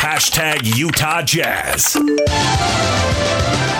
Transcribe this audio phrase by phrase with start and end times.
[0.00, 1.94] Hashtag Utah Jazz.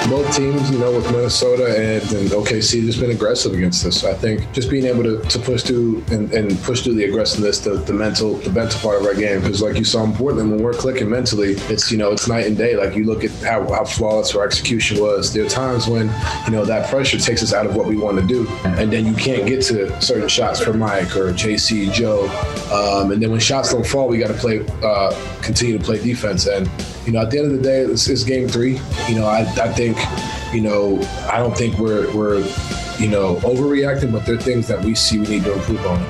[0.08, 4.04] Both teams, you know, with Minnesota and, and OKC, just been aggressive against us.
[4.04, 7.60] I think just being able to, to push through and, and push through the aggressiveness,
[7.60, 9.40] the, the mental, the mental part of our game.
[9.40, 12.46] Because like you saw in Portland, when we're clicking mentally, it's you know it's night
[12.46, 12.76] and day.
[12.76, 15.32] Like you look at how, how flawless our execution was.
[15.32, 16.10] There are times when
[16.44, 19.06] you know that pressure takes us out of what we want to do, and then
[19.06, 22.26] you can't get to certain shots for Mike or JC, Joe,
[22.72, 25.96] um, and then when shots don't fall, we got to play, uh, continue to play
[25.96, 26.09] defense.
[26.46, 26.70] And
[27.06, 28.80] you know, at the end of the day, this is game three.
[29.08, 29.96] You know, I, I think,
[30.52, 32.38] you know, I don't think we're we're
[32.98, 36.06] you know overreacting, but there are things that we see we need to improve on.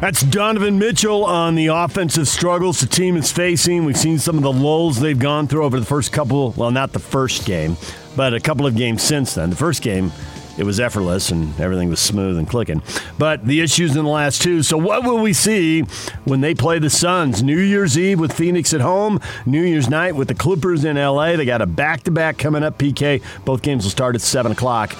[0.00, 3.84] That's Donovan Mitchell on the offensive struggles the team is facing.
[3.84, 6.92] We've seen some of the lulls they've gone through over the first couple, well, not
[6.92, 7.76] the first game,
[8.14, 9.50] but a couple of games since then.
[9.50, 10.12] The first game,
[10.58, 12.82] it was effortless and everything was smooth and clicking.
[13.16, 14.62] But the issues in the last two.
[14.62, 15.82] So, what will we see
[16.24, 17.42] when they play the Suns?
[17.42, 21.36] New Year's Eve with Phoenix at home, New Year's night with the Clippers in LA.
[21.36, 23.22] They got a back to back coming up, PK.
[23.44, 24.92] Both games will start at 7 o'clock.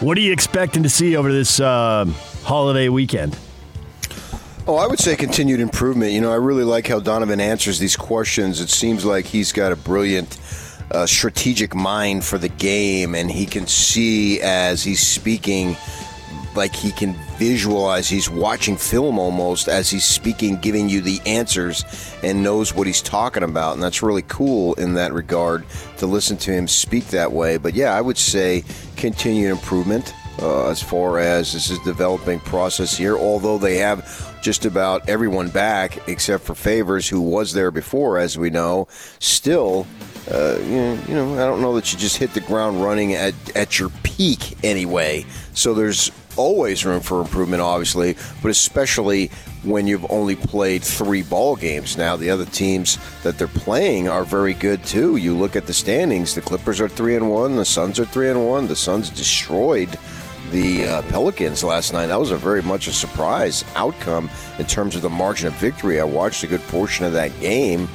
[0.00, 2.06] What are you expecting to see over this uh,
[2.44, 3.36] holiday weekend?
[4.66, 6.12] Oh, I would say continued improvement.
[6.12, 8.60] You know, I really like how Donovan answers these questions.
[8.60, 10.38] It seems like he's got a brilliant
[10.90, 15.76] uh, strategic mind for the game, and he can see as he's speaking,
[16.54, 18.08] like he can visualize.
[18.08, 21.84] He's watching film almost as he's speaking, giving you the answers,
[22.22, 23.74] and knows what he's talking about.
[23.74, 25.64] And that's really cool in that regard
[25.98, 27.56] to listen to him speak that way.
[27.56, 28.64] But yeah, I would say
[28.96, 30.14] continued improvement.
[30.42, 34.02] Uh, as far as this is developing process here, although they have
[34.42, 38.88] just about everyone back except for Favors, who was there before, as we know.
[39.20, 39.86] Still,
[40.30, 43.14] uh, you, know, you know, I don't know that you just hit the ground running
[43.14, 45.26] at, at your peak anyway.
[45.52, 49.30] So there's always room for improvement, obviously, but especially
[49.62, 51.96] when you've only played three ball games.
[51.96, 55.16] Now the other teams that they're playing are very good too.
[55.16, 58.30] You look at the standings; the Clippers are three and one, the Suns are three
[58.30, 58.66] and one.
[58.66, 59.98] The Suns destroyed
[60.50, 62.06] the uh, Pelicans last night.
[62.06, 66.00] That was a very much a surprise outcome in terms of the margin of victory.
[66.00, 67.88] I watched a good portion of that game,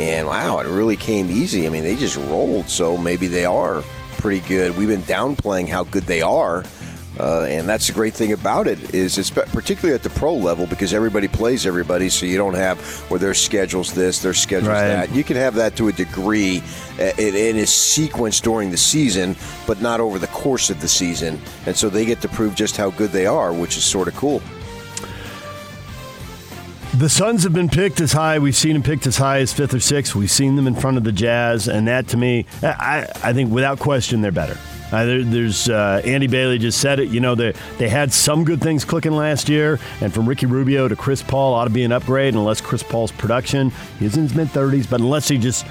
[0.00, 1.66] and wow, it really came easy.
[1.66, 3.82] I mean, they just rolled, so maybe they are
[4.18, 4.76] pretty good.
[4.76, 6.64] We've been downplaying how good they are.
[7.16, 10.66] Uh, and that's the great thing about it is it's particularly at the pro level
[10.66, 14.88] because everybody plays everybody, so you don't have where their schedules this, their schedules Right.
[14.88, 15.14] that.
[15.14, 16.60] You can have that to a degree
[16.98, 20.88] uh, in, in a sequence during the season, but not over the course of the
[20.88, 21.40] season.
[21.66, 24.16] And so they get to prove just how good they are, which is sort of
[24.16, 24.42] cool.
[26.96, 28.38] The Suns have been picked as high.
[28.38, 30.14] We've seen them picked as high as fifth or sixth.
[30.14, 33.52] We've seen them in front of the Jazz, and that to me, I, I think
[33.52, 34.56] without question they're better.
[34.92, 37.08] Uh, there, there's uh, Andy Bailey just said it.
[37.08, 40.86] You know they they had some good things clicking last year, and from Ricky Rubio
[40.86, 42.34] to Chris Paul ought to be an upgrade.
[42.34, 45.66] Unless Chris Paul's production, he's in his mid 30s, but unless he just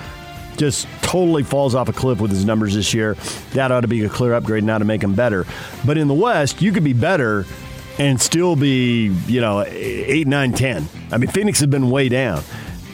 [0.58, 3.16] just totally falls off a cliff with his numbers this year,
[3.54, 5.46] that ought to be a clear upgrade, now to make him better.
[5.86, 7.46] But in the West, you could be better
[8.00, 10.88] and still be, you know, eight, nine, ten.
[11.12, 12.42] I mean, Phoenix has been way down,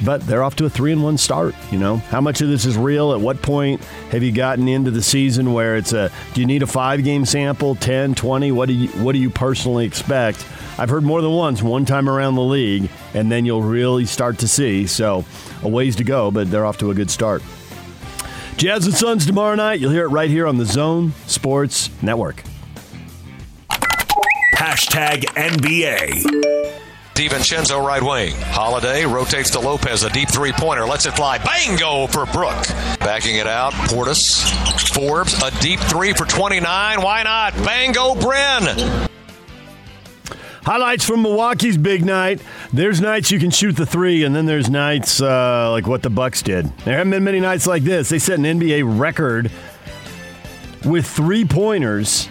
[0.04, 1.56] but they're off to a three and one start.
[1.72, 3.14] You know, how much of this is real?
[3.14, 6.12] At what point have you gotten into the season where it's a?
[6.34, 8.52] Do you need a five game sample, 10, 20?
[8.52, 10.46] What do you What do you personally expect?
[10.78, 14.40] I've heard more than once, one time around the league, and then you'll really start
[14.40, 14.88] to see.
[14.88, 15.26] So,
[15.62, 17.44] a ways to go, but they're off to a good start.
[18.56, 19.80] Jazz and Suns tomorrow night.
[19.80, 22.44] You'll hear it right here on the Zone Sports Network.
[24.59, 26.25] Hashtag NBA.
[27.14, 28.36] DiVincenzo right wing.
[28.36, 31.38] Holiday rotates to Lopez, a deep three pointer, lets it fly.
[31.38, 32.68] Bango for Brook.
[33.00, 34.44] Backing it out, Portis.
[34.94, 37.02] Forbes, a deep three for 29.
[37.02, 37.53] Why not?
[37.64, 39.08] Bango Bryn.
[40.66, 42.41] Highlights from Milwaukee's big night.
[42.73, 46.09] There's nights you can shoot the three, and then there's nights uh, like what the
[46.09, 46.66] Bucks did.
[46.79, 48.09] There haven't been many nights like this.
[48.09, 49.52] They set an NBA record
[50.84, 52.28] with three pointers,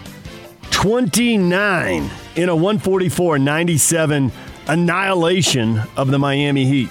[0.78, 4.30] 29 in a 144-97
[4.68, 6.88] annihilation of the Miami Heat.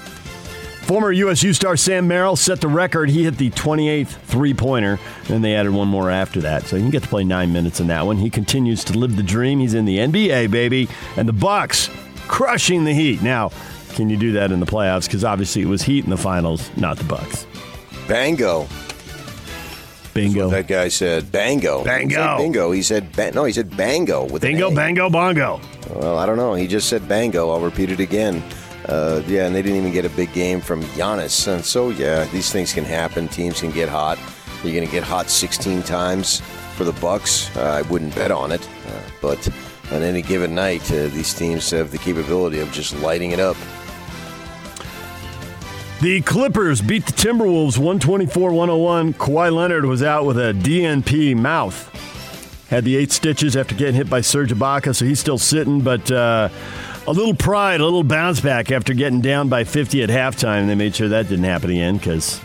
[0.82, 3.10] Former USU star Sam Merrill set the record.
[3.10, 5.00] He hit the 28th three pointer,
[5.30, 6.66] and they added one more after that.
[6.66, 8.18] So he can get to play nine minutes in that one.
[8.18, 9.60] He continues to live the dream.
[9.60, 10.90] He's in the NBA, baby.
[11.16, 11.90] And the Bucks
[12.28, 13.22] crushing the Heat.
[13.22, 13.52] Now,
[13.94, 15.06] can you do that in the playoffs?
[15.06, 17.48] Because obviously it was Heat in the finals, not the Bucks.
[18.06, 18.68] Bango.
[20.18, 20.50] Bingo.
[20.50, 21.84] That guy said bango.
[21.84, 22.38] Bango.
[22.38, 22.72] He bingo.
[22.72, 23.44] He said ba- no.
[23.46, 25.62] He said bango with Bingo, bango, bongo.
[25.96, 26.54] Well, I don't know.
[26.54, 27.50] He just said bango.
[27.52, 28.44] I'll repeat it again.
[28.86, 31.48] Uh, yeah, and they didn't even get a big game from Giannis.
[31.48, 33.28] And so, yeah, these things can happen.
[33.28, 34.18] Teams can get hot.
[34.64, 36.42] You're going to get hot 16 times
[36.76, 37.56] for the Bucks.
[37.56, 39.48] Uh, I wouldn't bet on it, uh, but
[39.92, 43.58] on any given night, uh, these teams have the capability of just lighting it up.
[46.00, 49.14] The Clippers beat the Timberwolves 124 101.
[49.16, 51.90] Kawhi Leonard was out with a DNP mouth.
[52.70, 56.12] Had the eight stitches after getting hit by Serge Ibaka, so he's still sitting, but
[56.12, 56.50] uh,
[57.08, 60.68] a little pride, a little bounce back after getting down by 50 at halftime.
[60.68, 62.40] They made sure that didn't happen again because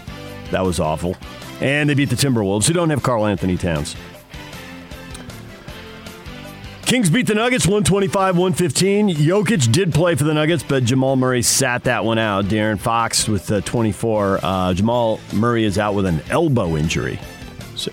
[0.50, 1.14] that was awful.
[1.60, 3.96] And they beat the Timberwolves, who don't have Karl-Anthony Towns.
[6.92, 9.16] Kings beat the Nuggets 125 115.
[9.16, 12.44] Jokic did play for the Nuggets, but Jamal Murray sat that one out.
[12.44, 14.40] De'Aaron Fox with uh, 24.
[14.42, 17.18] Uh, Jamal Murray is out with an elbow injury.
[17.76, 17.90] So.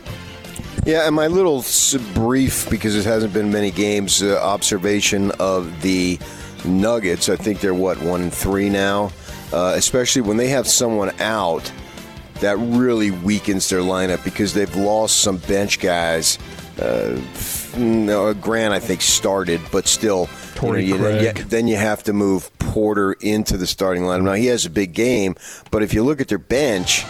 [0.85, 1.63] Yeah, and my little
[2.13, 6.19] brief, because it hasn't been many games, uh, observation of the
[6.65, 7.29] Nuggets.
[7.29, 9.13] I think they're, what, one and three now?
[9.53, 11.71] Uh, especially when they have someone out,
[12.41, 16.37] that really weakens their lineup because they've lost some bench guys.
[16.79, 17.19] Uh,
[17.77, 20.29] no, Grant, I think, started, but still,
[20.83, 24.23] you know, you, then you have to move Porter into the starting lineup.
[24.23, 25.35] Now, he has a big game,
[25.71, 27.05] but if you look at their bench,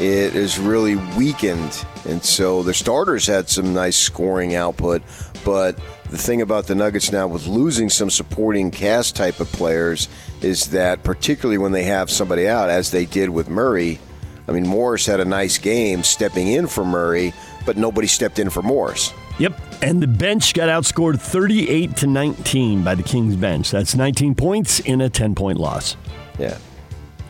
[0.00, 1.84] it is really weakened.
[2.06, 5.02] And so their starters had some nice scoring output,
[5.44, 5.78] but
[6.10, 10.08] the thing about the Nuggets now with losing some supporting cast type of players
[10.42, 13.98] is that, particularly when they have somebody out, as they did with Murray,
[14.46, 17.32] I mean, Morris had a nice game stepping in for Murray,
[17.66, 19.12] but nobody stepped in for Morris.
[19.38, 23.70] Yep, and the bench got outscored 38 to 19 by the Kings bench.
[23.70, 25.96] That's 19 points in a 10 point loss.
[26.38, 26.58] Yeah.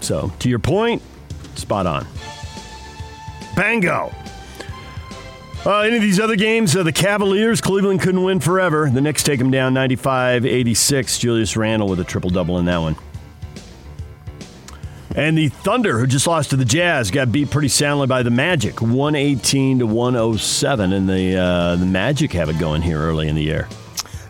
[0.00, 1.02] So, to your point,
[1.54, 2.06] spot on.
[3.56, 4.12] Bango.
[5.66, 8.90] Uh, any of these other games, uh, the Cavaliers, Cleveland couldn't win forever.
[8.90, 11.18] The Knicks take them down 95 86.
[11.18, 12.96] Julius Randle with a triple double in that one.
[15.14, 18.30] And the Thunder, who just lost to the Jazz, got beat pretty soundly by the
[18.30, 20.92] Magic, 118 to 107.
[20.92, 23.68] And the uh, the Magic have it going here early in the year.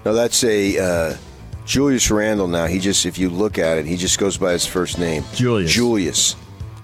[0.04, 1.16] No, that's a uh,
[1.64, 2.48] Julius Randle.
[2.48, 5.24] Now he just, if you look at it, he just goes by his first name,
[5.32, 5.72] Julius.
[5.72, 6.36] Julius.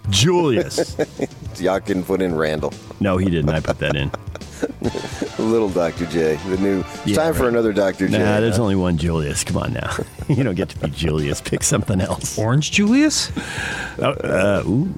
[0.09, 0.97] Julius.
[1.61, 2.73] Y'all can put in Randall.
[3.01, 3.51] No, he didn't.
[3.51, 4.11] I put that in.
[5.39, 6.07] Little Dr.
[6.07, 6.37] J.
[6.49, 6.81] The new.
[6.81, 8.09] It's Yeah, time for another Dr.
[8.09, 8.19] J.
[8.19, 9.45] Nah, there's only one Julius.
[9.45, 9.91] Come on now.
[10.29, 11.41] you don't get to be Julius.
[11.41, 12.39] Pick something else.
[12.39, 13.31] Orange Julius?
[13.99, 14.95] Uh, ooh.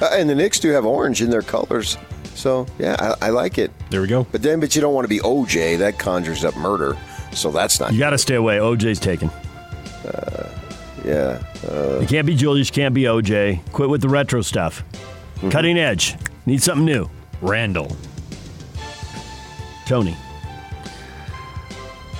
[0.00, 1.96] Uh, and the Knicks do have orange in their colors.
[2.34, 3.70] So, yeah, I, I like it.
[3.90, 4.24] There we go.
[4.30, 5.78] But then, but you don't want to be OJ.
[5.78, 6.96] That conjures up murder.
[7.32, 7.92] So that's not.
[7.92, 8.58] You got to stay away.
[8.58, 9.30] OJ's taken.
[11.04, 11.40] Yeah.
[11.70, 12.68] Uh, You can't be Julius.
[12.68, 13.60] You can't be OJ.
[13.72, 14.84] Quit with the retro stuff.
[15.50, 16.16] Cutting edge.
[16.46, 17.08] Need something new.
[17.40, 17.96] Randall.
[19.86, 20.16] Tony.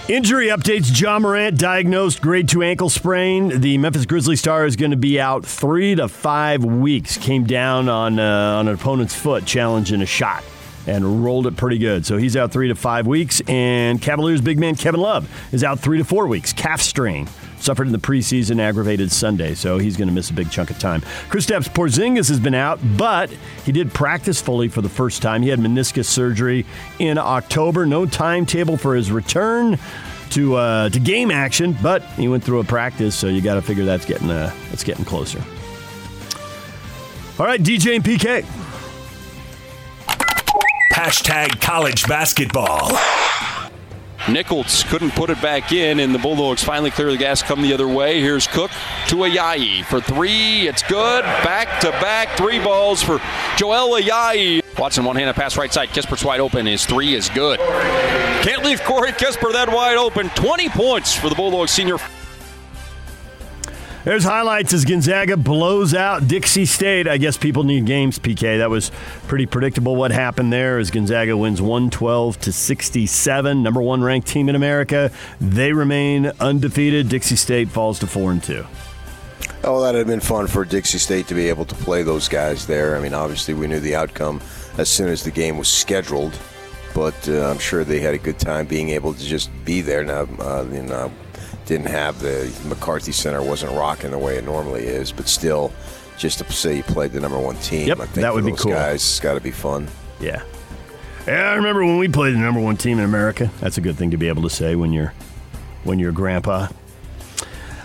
[0.09, 1.01] Injury updates.
[1.01, 3.61] Ja Morant diagnosed grade two ankle sprain.
[3.61, 7.19] The Memphis Grizzlies star is going to be out three to five weeks.
[7.19, 10.45] Came down on uh, on an opponent's foot, challenging a shot,
[10.87, 12.07] and rolled it pretty good.
[12.07, 13.43] So he's out three to five weeks.
[13.49, 16.53] And Cavaliers big man Kevin Love is out three to four weeks.
[16.53, 17.29] Calf strain.
[17.59, 20.79] Suffered in the preseason, aggravated Sunday, so he's going to miss a big chunk of
[20.79, 21.01] time.
[21.29, 23.31] Kristaps Porzingis has been out, but
[23.65, 25.43] he did practice fully for the first time.
[25.43, 26.67] He had meniscus surgery
[26.99, 27.87] in October.
[27.87, 29.79] No timetable for his return
[30.31, 33.63] to uh, to game action, but he went through a practice, so you got to
[33.63, 35.43] figure that's getting uh, that's getting closer.
[37.39, 38.45] All right, DJ and PK.
[40.93, 42.97] Hashtag college basketball.
[44.29, 47.73] Nichols couldn't put it back in, and the Bulldogs finally clear the gas, come the
[47.73, 48.21] other way.
[48.21, 48.73] Here's Cook
[49.09, 50.67] to Ayayi for three.
[50.67, 51.23] It's good.
[51.23, 52.37] Back to back.
[52.37, 53.21] Three balls for
[53.57, 54.63] Joel Ayayi.
[54.79, 55.91] Watson one handed pass right side.
[55.91, 56.67] Kispert's wide open.
[56.67, 57.61] His three is good.
[58.43, 60.29] Can't leave Corey Kispert that wide open.
[60.31, 61.97] 20 points for the Bulldogs senior.
[64.07, 67.09] There's highlights as Gonzaga blows out Dixie State.
[67.09, 68.59] I guess people need games, PK.
[68.59, 68.93] That was
[69.27, 74.49] pretty predictable what happened there as Gonzaga wins 112 to 67, number one ranked team
[74.49, 75.11] in America.
[75.41, 77.09] They remain undefeated.
[77.09, 78.65] Dixie State falls to 4 and 2.
[79.65, 82.65] Oh, that had been fun for Dixie State to be able to play those guys
[82.65, 82.97] there.
[82.97, 84.41] I mean, obviously, we knew the outcome
[84.79, 86.39] as soon as the game was scheduled,
[86.95, 90.05] but uh, I'm sure they had a good time being able to just be there.
[90.05, 91.11] Now, uh, you know,
[91.67, 95.73] didn't have the McCarthy Center wasn't rocking the way it normally is, but still,
[96.17, 98.53] just to say you played the number one team, Yep, I think that would be
[98.53, 98.73] cool.
[98.73, 99.89] guys, it's got to be fun.
[100.21, 100.43] Yeah.
[101.27, 103.51] Yeah, I remember when we played the number one team in America.
[103.61, 105.13] That's a good thing to be able to say when you're
[105.83, 106.69] when you're grandpa.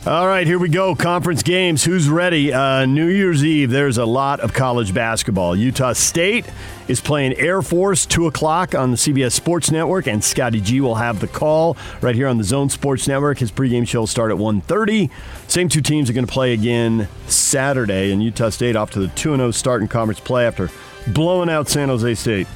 [0.03, 0.95] All right, here we go.
[0.95, 1.83] Conference games.
[1.83, 2.51] Who's ready?
[2.51, 5.55] Uh, New Year's Eve, there's a lot of college basketball.
[5.55, 6.43] Utah State
[6.87, 10.95] is playing Air Force, 2 o'clock on the CBS Sports Network, and Scotty G will
[10.95, 13.37] have the call right here on the Zone Sports Network.
[13.37, 15.11] His pregame show will start at 1.30.
[15.47, 19.07] Same two teams are going to play again Saturday, and Utah State off to the
[19.09, 20.71] 2-0 start in conference play after
[21.09, 22.47] blowing out San Jose State.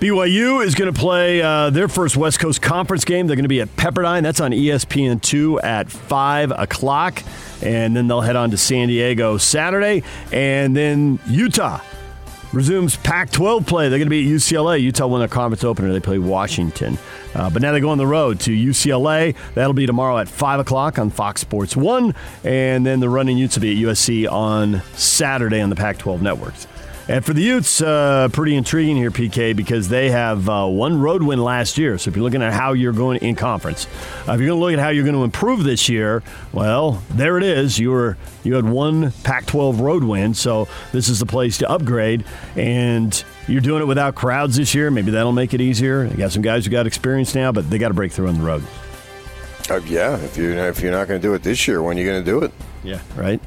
[0.00, 3.26] BYU is going to play uh, their first West Coast Conference game.
[3.26, 4.22] They're going to be at Pepperdine.
[4.22, 7.22] That's on ESPN2 at 5 o'clock.
[7.60, 10.02] And then they'll head on to San Diego Saturday.
[10.32, 11.82] And then Utah
[12.54, 13.90] resumes Pac 12 play.
[13.90, 14.80] They're going to be at UCLA.
[14.80, 15.92] Utah won their conference opener.
[15.92, 16.96] They play Washington.
[17.34, 19.36] Uh, but now they go on the road to UCLA.
[19.52, 22.14] That'll be tomorrow at 5 o'clock on Fox Sports 1.
[22.44, 26.22] And then the running Utes will be at USC on Saturday on the Pac 12
[26.22, 26.66] networks.
[27.08, 31.22] And for the Utes, uh, pretty intriguing here, PK, because they have uh, one road
[31.22, 31.98] win last year.
[31.98, 33.86] So if you're looking at how you're going in conference,
[34.28, 37.02] uh, if you're going to look at how you're going to improve this year, well,
[37.10, 37.78] there it is.
[37.78, 42.24] You were you had one Pac-12 road win, so this is the place to upgrade.
[42.54, 44.90] And you're doing it without crowds this year.
[44.90, 46.04] Maybe that'll make it easier.
[46.04, 48.38] You got some guys who got experience now, but they got to break through on
[48.38, 48.62] the road.
[49.68, 52.00] Uh, yeah, if you if you're not going to do it this year, when are
[52.00, 52.52] you going to do it?
[52.82, 53.40] Yeah, right.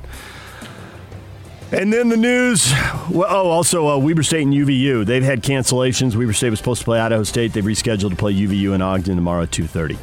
[1.73, 2.71] And then the news.
[3.09, 5.05] Well, oh, also uh, Weber State and UVU.
[5.05, 6.15] They've had cancellations.
[6.15, 7.53] Weber State was supposed to play Idaho State.
[7.53, 9.97] They've rescheduled to play UVU in Ogden tomorrow at two thirty.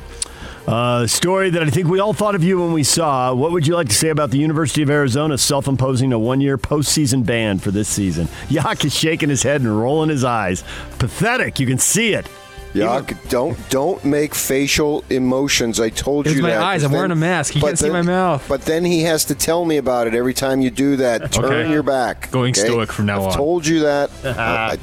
[0.66, 3.32] Uh, story that I think we all thought of you when we saw.
[3.34, 7.24] What would you like to say about the University of Arizona self-imposing a one-year postseason
[7.24, 8.28] ban for this season?
[8.48, 10.64] Yak is shaking his head and rolling his eyes.
[10.98, 11.60] Pathetic.
[11.60, 12.28] You can see it.
[12.72, 15.80] Yeah, don't don't make facial emotions.
[15.80, 16.62] I told It's you my that.
[16.62, 16.84] eyes.
[16.84, 17.54] I'm Then- wearing a mask.
[17.56, 18.44] You but can't see then- my mouth.
[18.48, 21.32] But then he has to tell me about it every time you do that.
[21.32, 21.70] Turn Okay.
[21.72, 22.30] your back.
[22.30, 22.60] Going okay?
[22.66, 23.26] stoic from now on.
[23.26, 23.36] I've on.
[23.36, 24.10] told you that.
[24.24, 24.78] I-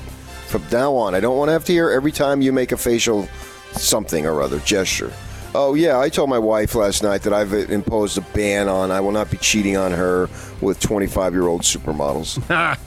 [0.48, 2.77] from now on, I don't want to have to hear every time you make a
[2.77, 3.27] facial
[3.74, 5.12] something or other gesture.
[5.56, 8.91] Oh yeah, I told my wife last night that I've imposed a ban on.
[8.91, 10.29] I will not be cheating on her
[10.62, 12.39] with 25 year old supermodels.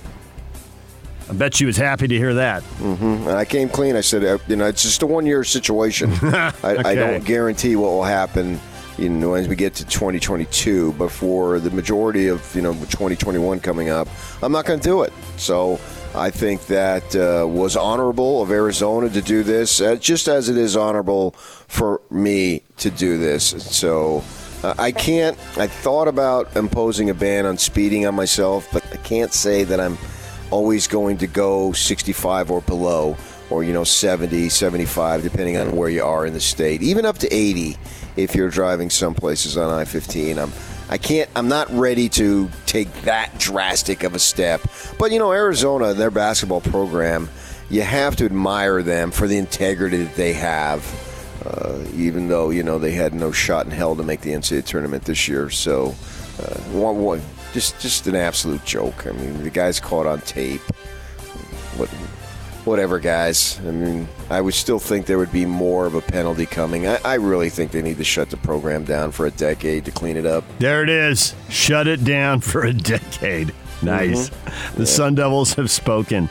[1.31, 2.65] I bet she was happy to hear that.
[2.81, 3.95] And I came clean.
[3.95, 6.11] I said, uh, you know, it's just a one year situation.
[6.23, 8.59] I, I don't guarantee what will happen.
[8.99, 13.61] You know, as we get to 2022, but for the majority of you know 2021
[13.61, 14.09] coming up,
[14.43, 15.13] I'm not going to do it.
[15.37, 15.81] So
[16.15, 20.59] I think that uh, was honorable of Arizona to do this, uh, just as it
[20.59, 23.45] is honorable for me to do this.
[23.45, 24.25] So
[24.65, 25.39] uh, I can't.
[25.57, 29.81] I thought about imposing a ban on speeding on myself, but I can't say that
[29.81, 29.97] I'm
[30.51, 33.17] always going to go 65 or below
[33.51, 36.83] or you know 70 75 depending on where you are in the state.
[36.83, 37.77] Even up to 80
[38.17, 40.53] if you're driving some places on I-15 I'm
[40.89, 44.61] I can't I'm not ready to take that drastic of a step.
[44.99, 47.29] But you know Arizona their basketball program
[47.69, 50.85] you have to admire them for the integrity that they have
[51.45, 54.65] uh, even though you know they had no shot in hell to make the NCAA
[54.65, 55.51] tournament this year.
[55.51, 55.95] So,
[56.39, 59.07] uh, one, one, just just an absolute joke.
[59.07, 60.61] I mean, the guy's caught on tape.
[61.77, 61.89] What,
[62.65, 63.59] whatever, guys.
[63.67, 66.87] I mean, I would still think there would be more of a penalty coming.
[66.87, 69.91] I, I really think they need to shut the program down for a decade to
[69.91, 70.45] clean it up.
[70.59, 71.35] There it is.
[71.49, 73.55] Shut it down for a decade.
[73.83, 74.31] Nice.
[74.31, 74.77] Mm-hmm.
[74.77, 76.29] The Sun Devils have spoken.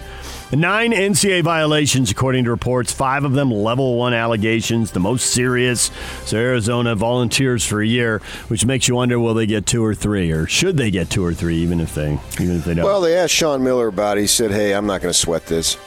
[0.51, 2.91] Nine NCAA violations, according to reports.
[2.91, 5.91] Five of them level one allegations, the most serious.
[6.25, 9.93] So Arizona volunteers for a year, which makes you wonder: will they get two or
[9.93, 12.85] three, or should they get two or three, even if they, even if they don't?
[12.85, 14.21] Well, they asked Sean Miller about it.
[14.21, 15.77] He said, "Hey, I'm not going to sweat this."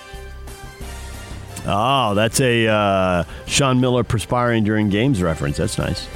[1.67, 5.57] oh, that's a uh, Sean Miller perspiring during games reference.
[5.57, 6.07] That's nice.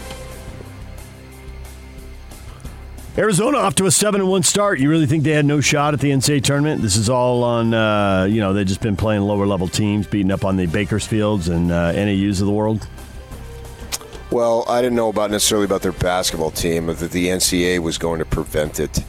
[3.19, 4.79] Arizona off to a seven and one start.
[4.79, 6.83] You really think they had no shot at the NCAA tournament?
[6.83, 10.31] This is all on, uh, you know, they've just been playing lower level teams, beating
[10.31, 12.87] up on the Bakersfields and uh, NAUs of the world.
[14.31, 17.97] Well, I didn't know about necessarily about their basketball team, but that the NCAA was
[17.97, 19.03] going to prevent it.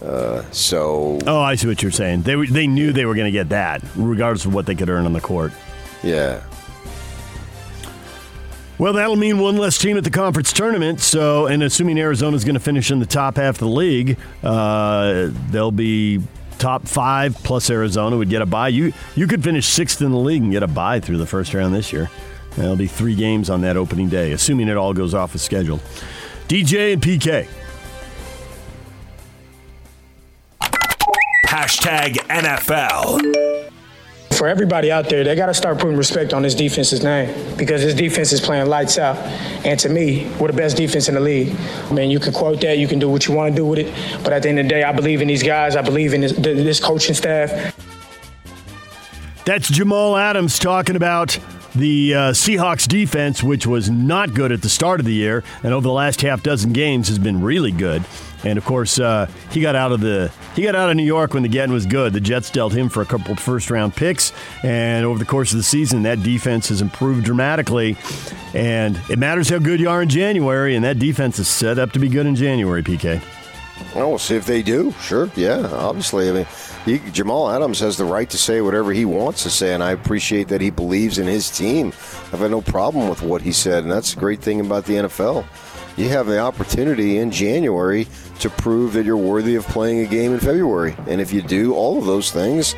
[0.00, 2.22] Uh, so Oh, I see what you're saying.
[2.22, 5.06] They they knew they were going to get that, regardless of what they could earn
[5.06, 5.50] on the court.
[6.02, 6.42] yeah,
[8.76, 11.00] Well, that'll mean one less team at the conference tournament.
[11.00, 15.30] So, and assuming Arizona's going to finish in the top half of the league, uh,
[15.50, 16.20] they'll be
[16.58, 18.68] top five plus Arizona would get a bye.
[18.68, 21.54] You you could finish sixth in the league and get a bye through the first
[21.54, 22.10] round this year.
[22.56, 25.80] There'll be three games on that opening day, assuming it all goes off as scheduled.
[26.48, 27.46] DJ and PK.
[31.46, 33.53] Hashtag NFL.
[34.44, 37.80] For everybody out there, they got to start putting respect on this defense's name because
[37.80, 39.16] this defense is playing lights out.
[39.64, 41.56] And to me, we're the best defense in the league.
[41.88, 43.78] I mean, you can quote that, you can do what you want to do with
[43.78, 45.76] it, but at the end of the day, I believe in these guys.
[45.76, 47.74] I believe in this, this coaching staff.
[49.46, 51.38] That's Jamal Adams talking about
[51.74, 55.72] The uh, Seahawks defense, which was not good at the start of the year, and
[55.72, 58.04] over the last half dozen games has been really good.
[58.44, 61.34] And of course, uh, he got out of the he got out of New York
[61.34, 62.12] when the getting was good.
[62.12, 64.32] The Jets dealt him for a couple first round picks,
[64.62, 67.96] and over the course of the season, that defense has improved dramatically.
[68.52, 71.92] And it matters how good you are in January, and that defense is set up
[71.92, 72.82] to be good in January.
[72.82, 73.22] PK.
[73.94, 74.92] Well, we'll see if they do.
[75.00, 75.68] Sure, yeah.
[75.72, 76.46] Obviously, I mean,
[76.84, 79.92] he, Jamal Adams has the right to say whatever he wants to say, and I
[79.92, 81.88] appreciate that he believes in his team.
[82.32, 84.94] I've had no problem with what he said, and that's a great thing about the
[84.94, 85.44] NFL.
[85.96, 88.08] You have the opportunity in January
[88.40, 91.74] to prove that you're worthy of playing a game in February, and if you do
[91.74, 92.74] all of those things,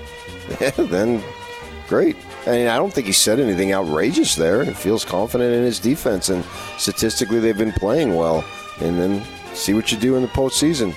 [0.77, 1.23] then
[1.89, 2.17] great.
[2.47, 4.63] I mean, I don't think he said anything outrageous there.
[4.65, 6.45] He feels confident in his defense, and
[6.79, 8.45] statistically, they've been playing well.
[8.81, 10.95] And then see what you do in the postseason.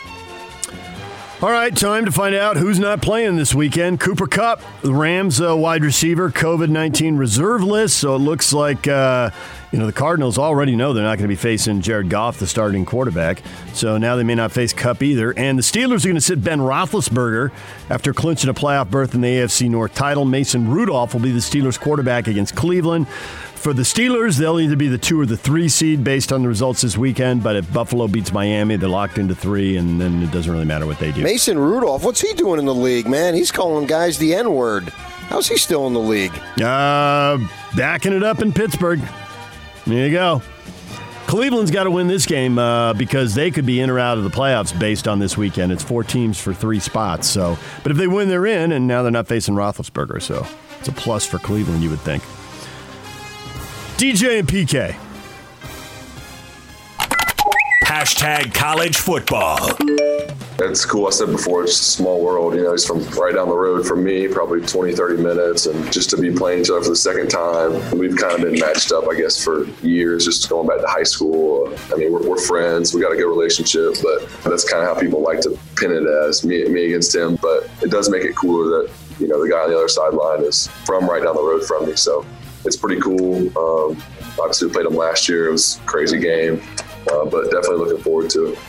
[1.42, 4.02] All right, time to find out who's not playing this weekend.
[4.02, 7.96] Cooper Kupp, the Rams uh, wide receiver, COVID 19 reserve list.
[7.96, 9.30] So it looks like, uh,
[9.72, 12.48] you know, the Cardinals already know they're not going to be facing Jared Goff, the
[12.48, 13.42] starting quarterback.
[13.72, 15.32] So now they may not face Kupp either.
[15.38, 17.52] And the Steelers are going to sit Ben Roethlisberger
[17.90, 20.26] after clinching a playoff berth in the AFC North title.
[20.26, 23.08] Mason Rudolph will be the Steelers quarterback against Cleveland.
[23.60, 26.48] For the Steelers, they'll either be the two or the three seed based on the
[26.48, 27.44] results this weekend.
[27.44, 30.86] But if Buffalo beats Miami, they're locked into three, and then it doesn't really matter
[30.86, 31.24] what they do.
[31.24, 33.36] Mason Rudolph, what's he doing in the league, man?
[33.36, 34.86] He's calling guys the N word.
[35.28, 36.32] How's he still in the league?
[36.62, 37.38] Uh,
[37.76, 39.02] backing it up in Pittsburgh.
[39.86, 40.42] There you go.
[41.28, 44.24] Cleveland's got to win this game uh, because they could be in or out of
[44.24, 45.74] the playoffs based on this weekend.
[45.74, 47.28] It's four teams for three spots.
[47.28, 50.22] So, but if they win, they're in, and now they're not facing Roethlisberger.
[50.22, 50.48] So
[50.80, 52.24] it's a plus for Cleveland, you would think.
[54.00, 54.96] DJ and PK.
[57.84, 59.76] Hashtag college football.
[60.62, 61.08] It's cool.
[61.08, 62.56] I said before, it's a small world.
[62.56, 65.66] You know, he's from right down the road from me, probably 20, 30 minutes.
[65.66, 68.58] And just to be playing each other for the second time, we've kind of been
[68.58, 71.68] matched up, I guess, for years, just going back to high school.
[71.92, 72.94] I mean, we're, we're friends.
[72.94, 76.08] We got a good relationship, but that's kind of how people like to pin it
[76.08, 77.38] as me, me against him.
[77.42, 80.46] But it does make it cooler that, you know, the guy on the other sideline
[80.46, 81.98] is from right down the road from me.
[81.98, 82.26] So
[82.66, 83.38] it's pretty cool.
[83.58, 84.02] Um,
[84.40, 85.48] obviously, we played them last year.
[85.48, 86.62] It was a crazy game,
[87.12, 88.60] uh, but definitely looking forward to it.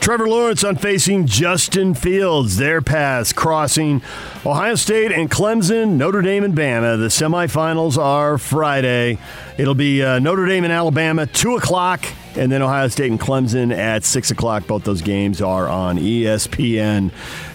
[0.00, 2.56] Trevor Lawrence on facing Justin Fields.
[2.56, 4.00] Their paths crossing
[4.46, 6.98] Ohio State and Clemson, Notre Dame and Bama.
[6.98, 9.18] The semifinals are Friday.
[9.58, 13.76] It'll be uh, Notre Dame and Alabama, 2 o'clock, and then Ohio State and Clemson
[13.76, 14.66] at 6 o'clock.
[14.66, 17.12] Both those games are on ESPN.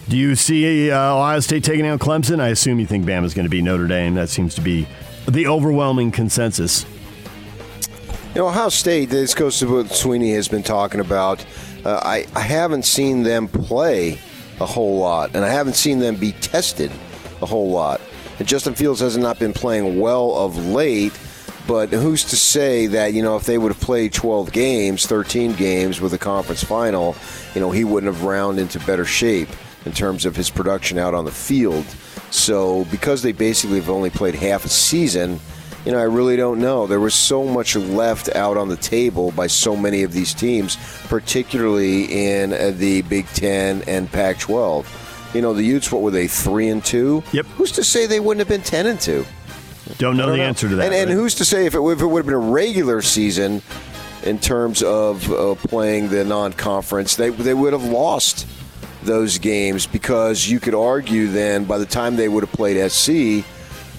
[0.07, 2.39] Do you see uh, Ohio State taking out Clemson?
[2.39, 4.13] I assume you think Bama's going to be Notre Dame.
[4.13, 4.87] That seems to be
[5.27, 6.85] the overwhelming consensus.
[8.35, 11.43] You know, Ohio State, this goes to what Swinney has been talking about.
[11.83, 14.19] Uh, I, I haven't seen them play
[14.59, 16.91] a whole lot, and I haven't seen them be tested
[17.41, 17.99] a whole lot.
[18.37, 21.17] And Justin Fields has not been playing well of late,
[21.67, 25.53] but who's to say that, you know, if they would have played 12 games, 13
[25.53, 27.15] games with a conference final,
[27.55, 29.49] you know, he wouldn't have round into better shape
[29.85, 31.85] in terms of his production out on the field.
[32.31, 35.39] So because they basically have only played half a season,
[35.85, 36.87] you know, I really don't know.
[36.87, 40.77] There was so much left out on the table by so many of these teams,
[41.03, 45.33] particularly in uh, the Big Ten and Pac-12.
[45.35, 47.23] You know, the Utes, what were they, three and two?
[47.33, 47.45] Yep.
[47.57, 49.25] Who's to say they wouldn't have been ten and two?
[49.99, 50.43] Don't know don't the know.
[50.43, 50.85] answer to that.
[50.85, 51.15] And, and right?
[51.15, 53.61] who's to say if it, if it would have been a regular season
[54.23, 58.47] in terms of uh, playing the non-conference, they they would have lost
[59.05, 63.45] those games because you could argue then by the time they would have played SC,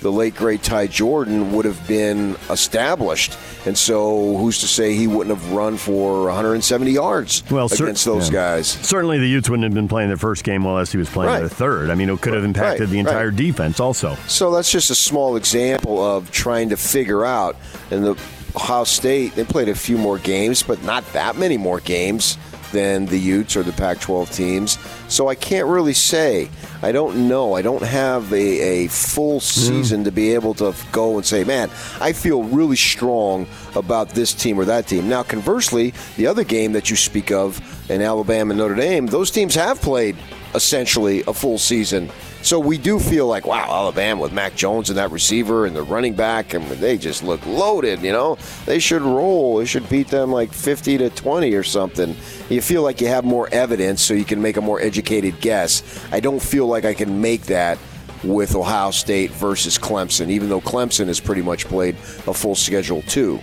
[0.01, 5.07] the late great Ty Jordan would have been established, and so who's to say he
[5.07, 8.35] wouldn't have run for 170 yards well, cer- against those yeah.
[8.35, 8.69] guys?
[8.69, 11.41] Certainly, the Utes wouldn't have been playing their first game while SC was playing Right.
[11.41, 11.91] their third.
[11.91, 13.37] I mean, it could have impacted Right, the entire right.
[13.37, 14.17] defense also.
[14.29, 17.57] So that's just a small example of trying to figure out.
[17.91, 18.17] And the
[18.55, 22.37] Ohio State, they played a few more games, but not that many more games
[22.73, 24.79] than the Utes or the Pac 12 teams.
[25.09, 26.49] So I can't really say.
[26.83, 27.55] I don't know.
[27.55, 29.41] I don't have a, a full hmm.
[29.41, 34.35] season to be able to go and say, man, I feel really strong about this
[34.35, 35.09] team or that team.
[35.09, 39.31] Now, conversely, the other game that you speak of in Alabama and Notre Dame, those
[39.31, 40.17] teams have played
[40.55, 42.11] essentially a full season.
[42.47, 45.83] So we do feel like, wow, Alabama with Mac Jones and that receiver and the
[45.83, 48.03] running back, and they just look loaded.
[48.03, 49.57] You know, they should roll.
[49.57, 52.15] They should beat them like fifty to twenty or something.
[52.49, 55.83] You feel like you have more evidence, so you can make a more educated guess.
[56.13, 57.81] I don't feel like I can make that
[58.23, 61.97] with Ohio State versus Clemson, even though Clemson has pretty much played
[62.29, 63.41] a full schedule too.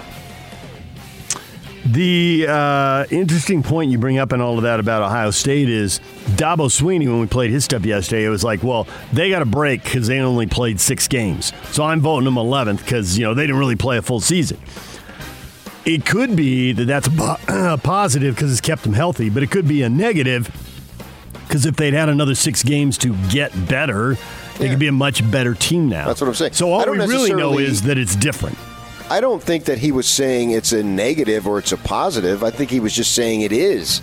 [1.86, 6.00] The uh, interesting point you bring up in all of that about Ohio State is
[6.38, 9.46] Dabo Swinney, when we played his stuff yesterday, it was like, well, they got a
[9.46, 11.52] break because they only played six games.
[11.72, 14.60] So I'm voting them 11th because, you know, they didn't really play a full season.
[15.86, 17.10] It could be that that's
[17.50, 20.50] a positive because it's kept them healthy, but it could be a negative
[21.46, 24.16] because if they'd had another six games to get better,
[24.58, 24.70] they Yeah.
[24.72, 26.08] could be a much better team now.
[26.08, 26.54] That's what I'm saying.
[26.54, 28.58] So all we really know is that it's different.
[29.10, 32.44] I don't think that he was saying it's a negative or it's a positive.
[32.44, 34.02] I think he was just saying it is.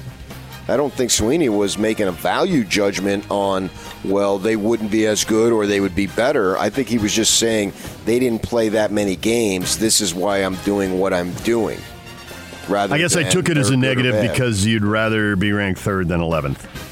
[0.69, 3.71] I don't think Swinney was making a value judgment on,
[4.05, 6.57] well, they wouldn't be as good or they would be better.
[6.59, 7.73] I think he was just saying
[8.05, 9.79] they didn't play that many games.
[9.79, 11.81] This is why I'm doing what I'm doing.
[12.69, 15.35] Rather I guess I took it as a they're good or negative because you'd rather
[15.35, 16.90] be ranked third than 11th.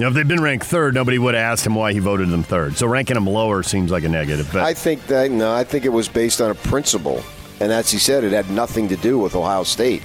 [0.00, 2.30] You know, if they'd been ranked third, nobody would have asked him why he voted
[2.30, 2.74] them third.
[2.74, 4.48] So ranking them lower seems like a negative.
[4.50, 7.22] But I think that no, I think it was based on a principle,
[7.60, 10.02] and as he said, it had nothing to do with Ohio State.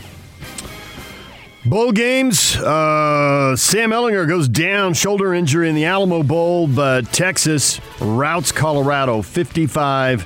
[1.63, 7.79] bowl games, uh, Sam Ehlinger goes down, shoulder injury in the Alamo Bowl, but Texas
[8.01, 10.25] routs Colorado 55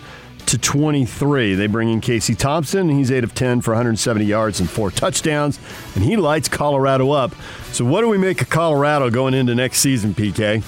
[0.49, 1.53] to 23.
[1.53, 2.89] They bring in Casey Thompson.
[2.89, 5.59] He's 8 of 10 for 170 yards and four touchdowns,
[5.95, 7.33] and he lights Colorado up.
[7.71, 10.63] So, what do we make of Colorado going into next season, PK?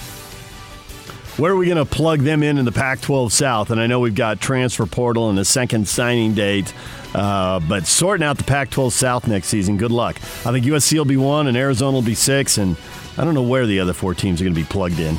[1.38, 3.70] Where are we going to plug them in in the Pac 12 South?
[3.70, 6.72] And I know we've got transfer portal and a second signing date,
[7.14, 10.16] uh, but sorting out the Pac 12 South next season, good luck.
[10.46, 12.76] I think USC will be one and Arizona will be six, and
[13.16, 15.18] I don't know where the other four teams are going to be plugged in.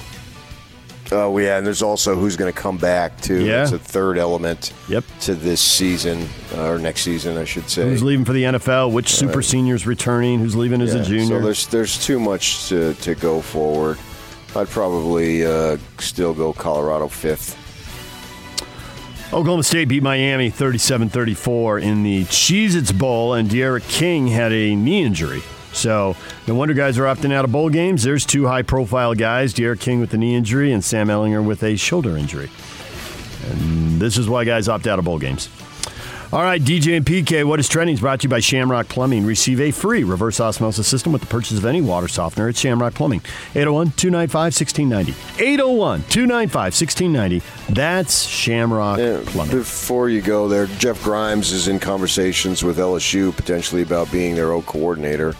[1.13, 3.45] Oh yeah, and there's also who's going to come back too.
[3.45, 3.57] Yeah.
[3.59, 5.03] That's a third element Yep.
[5.21, 7.83] to this season uh, or next season, I should say.
[7.83, 8.91] Who's leaving for the NFL?
[8.91, 10.39] Which super seniors returning?
[10.39, 11.39] Who's leaving as Yeah, a junior?
[11.39, 13.97] So there's there's too much to, to go forward.
[14.55, 17.59] I'd probably uh, still go Colorado fifth.
[19.33, 24.51] Oklahoma State beat Miami 37 34 in the Cheez Its Bowl, and D'Eriq King had
[24.51, 25.41] a knee injury.
[25.73, 26.15] So,
[26.47, 28.03] no wonder guys are opting out of bowl games.
[28.03, 31.63] There's two high profile guys D'Eriq King with a knee injury and Sam Ehlinger with
[31.63, 32.49] a shoulder injury.
[33.49, 35.49] And this is why guys opt out of bowl games.
[36.31, 39.23] All right, DJ and PK, what is trending is brought to you by Shamrock Plumbing.
[39.23, 42.95] Receive a free reverse osmosis system with the purchase of any water softener at Shamrock
[42.95, 43.21] Plumbing.
[43.53, 45.11] 801 295 1690.
[45.43, 47.41] 801 295 1690.
[47.71, 49.57] That's Shamrock Yeah, Plumbing.
[49.57, 54.53] Before you go there, Jeff Grimes is in conversations with LSU potentially about being their
[54.53, 55.35] O coordinator.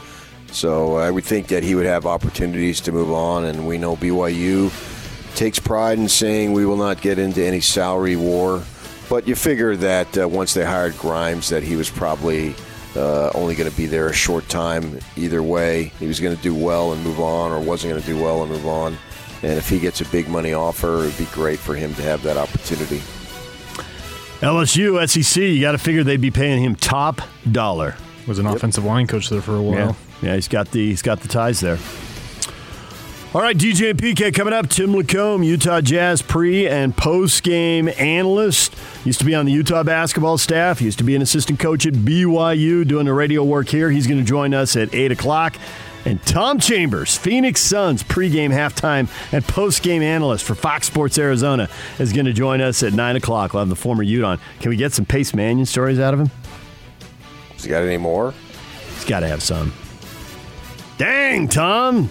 [0.53, 3.95] So I would think that he would have opportunities to move on, and we know
[3.95, 4.71] BYU
[5.35, 8.63] takes pride in saying we will not get into any salary war.
[9.09, 12.55] But you figure that uh, once they hired Grimes, that he was probably
[12.95, 14.99] uh, only going to be there a short time.
[15.17, 18.07] Either way, he was going to do well and move on, or wasn't going to
[18.07, 18.95] do well and move on.
[19.41, 22.01] And if he gets a big money offer, it would be great for him to
[22.03, 23.01] have that opportunity.
[24.39, 27.95] LSU, SEC, you got to figure they'd be paying him top dollar.
[28.27, 29.75] Was an offensive line coach there for a while.
[29.75, 31.77] Yeah, yeah, he's got the he's got the ties there.
[33.36, 34.69] All right, DJ and PK coming up.
[34.69, 38.75] Tim LaComb, Utah Jazz pre and post game analyst.
[39.05, 40.81] Used to be on the Utah basketball staff.
[40.81, 43.89] Used to be an assistant coach at BYU, doing the radio work here.
[43.89, 45.57] He's going to join us at eight o'clock.
[46.05, 52.13] And Tom Chambers, Phoenix Suns pregame, halftime, and postgame analyst for Fox Sports Arizona, is
[52.13, 53.53] going to join us at nine o'clock.
[53.53, 54.39] We'll have the former Ute on.
[54.59, 56.29] Can we get some Pace Mannion stories out of him?
[57.53, 58.33] Has he got any more?
[58.93, 59.73] He's got to have some.
[61.03, 62.09] Dang, Tom.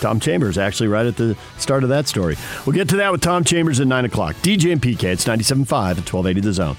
[0.00, 2.36] Tom Chambers, actually, right at the start of that story.
[2.64, 4.34] We'll get to that with Tom Chambers at 9 o'clock.
[4.36, 6.76] DJ and PK, it's 97.5 at 1280 The Zone.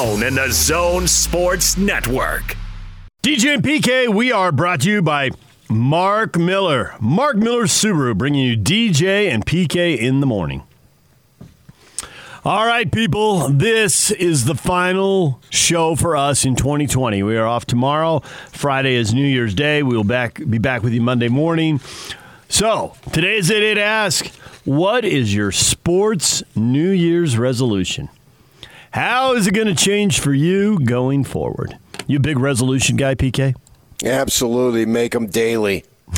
[0.01, 2.55] and the Zone Sports Network.
[3.21, 5.29] DJ and PK, we are brought to you by
[5.69, 6.95] Mark Miller.
[6.99, 10.63] Mark Miller Subaru, bringing you DJ and PK in the morning.
[12.43, 17.21] All right, people, this is the final show for us in 2020.
[17.21, 18.21] We are off tomorrow.
[18.51, 19.83] Friday is New Year's Day.
[19.83, 21.79] We will back be back with you Monday morning.
[22.49, 24.25] So, today's day to ask
[24.65, 28.09] what is your sports New Year's resolution?
[28.91, 31.77] How is it going to change for you going forward?
[32.07, 33.55] You big resolution guy, PK?
[34.03, 35.85] Absolutely, make them daily.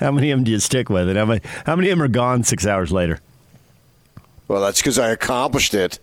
[0.00, 1.08] How many of them do you stick with?
[1.08, 3.20] And how many, how many of them are gone six hours later?
[4.48, 5.98] Well, that's because I accomplished it.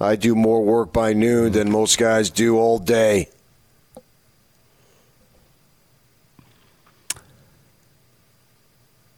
[0.00, 3.28] I do more work by noon than most guys do all day.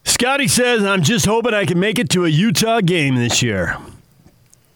[0.03, 3.77] Scotty says, I'm just hoping I can make it to a Utah game this year.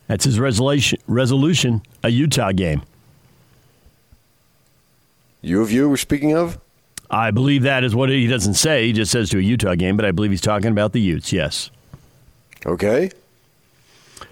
[0.07, 2.81] That's his resolution, resolution a Utah game.
[5.41, 6.57] U of U, we're speaking of?
[7.09, 8.87] I believe that is what he doesn't say.
[8.87, 11.31] He just says to a Utah game, but I believe he's talking about the Utes,
[11.31, 11.71] yes.
[12.65, 13.11] Okay.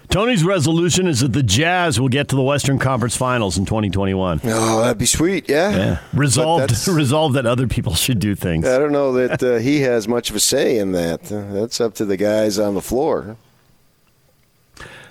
[0.10, 4.42] Tony's resolution is that the Jazz will get to the Western Conference Finals in 2021.
[4.46, 5.72] Oh, that'd be sweet, yeah.
[5.72, 6.00] Yeah.
[6.14, 8.68] Resolved, resolved that other people should do things.
[8.68, 11.32] I don't know that uh, he has much of a say in that.
[11.32, 13.38] Uh, that's up to the guys on the floor.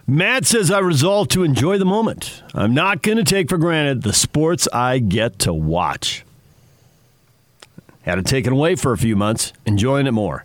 [0.06, 2.42] Matt says, I resolve to enjoy the moment.
[2.52, 6.24] I'm not going to take for granted the sports I get to watch.
[8.02, 10.44] Had it taken away for a few months, enjoying it more.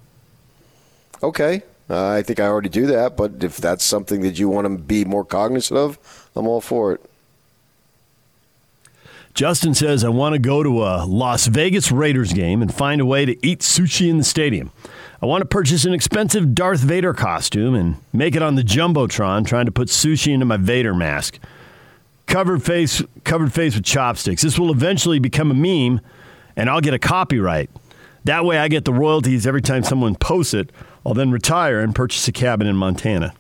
[1.22, 1.64] Okay.
[1.90, 4.78] Uh, I think I already do that, but if that's something that you want to
[4.82, 7.02] be more cognizant of, I'm all for it.
[9.34, 13.06] Justin says, I want to go to a Las Vegas Raiders game and find a
[13.06, 14.72] way to eat sushi in the stadium.
[15.22, 19.46] I want to purchase an expensive Darth Vader costume and make it on the Jumbotron,
[19.46, 21.40] trying to put sushi into my Vader mask.
[22.26, 24.42] Covered face, covered face with chopsticks.
[24.42, 26.00] This will eventually become a meme,
[26.56, 27.70] and I'll get a copyright.
[28.24, 30.72] That way, I get the royalties every time someone posts it.
[31.06, 33.34] I'll then retire and purchase a cabin in Montana.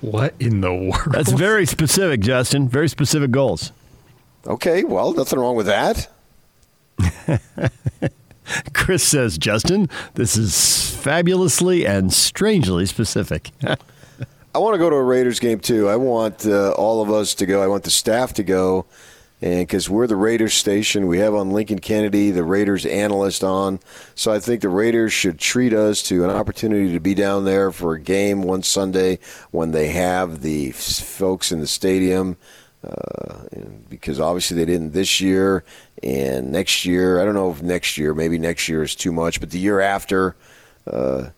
[0.00, 1.12] What in the world?
[1.12, 2.68] That's very specific, Justin.
[2.68, 3.72] Very specific goals.
[4.46, 6.08] Okay, well, nothing wrong with that.
[8.72, 13.50] Chris says, Justin, this is fabulously and strangely specific.
[14.54, 15.88] I want to go to a Raiders game too.
[15.88, 17.62] I want uh, all of us to go.
[17.62, 18.86] I want the staff to go,
[19.42, 23.80] and because we're the Raiders station, we have on Lincoln Kennedy, the Raiders analyst, on.
[24.14, 27.72] So I think the Raiders should treat us to an opportunity to be down there
[27.72, 29.18] for a game one Sunday
[29.50, 32.36] when they have the folks in the stadium.
[32.84, 33.44] Uh,
[33.88, 35.64] because obviously they didn't this year
[36.02, 37.20] and next year.
[37.20, 39.80] I don't know if next year, maybe next year is too much, but the year
[39.80, 40.36] after,
[40.86, 41.30] uh,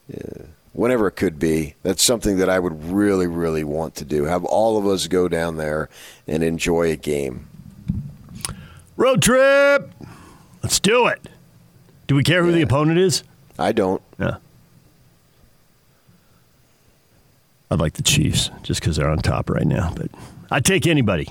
[0.73, 4.25] whenever it could be, that's something that I would really, really want to do.
[4.25, 5.89] Have all of us go down there
[6.27, 7.49] and enjoy a game.
[8.97, 9.93] Road trip.
[10.63, 11.29] Let's do it.
[12.07, 13.23] Do we care who the opponent is?
[13.59, 14.03] I don't.
[14.19, 14.37] Yeah.
[17.71, 20.11] I'd like the Chiefs just because they're on top right now, but
[20.51, 21.29] I'd take anybody.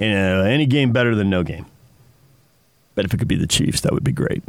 [0.00, 1.66] Uh, any game better than no game.
[2.94, 4.42] But if it could be the Chiefs, that would be great.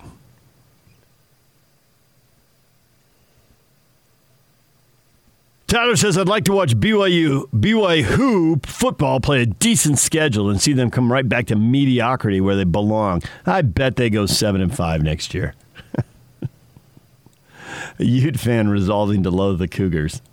[5.70, 10.74] Tyler says, I'd like to watch BYU, BYU football play a decent schedule and see
[10.74, 13.22] them come right back to mediocrity where they belong.
[13.46, 15.54] I bet they go 7 and 5 next year.
[18.00, 20.24] a Ute fan resolving to loathe the Cougars.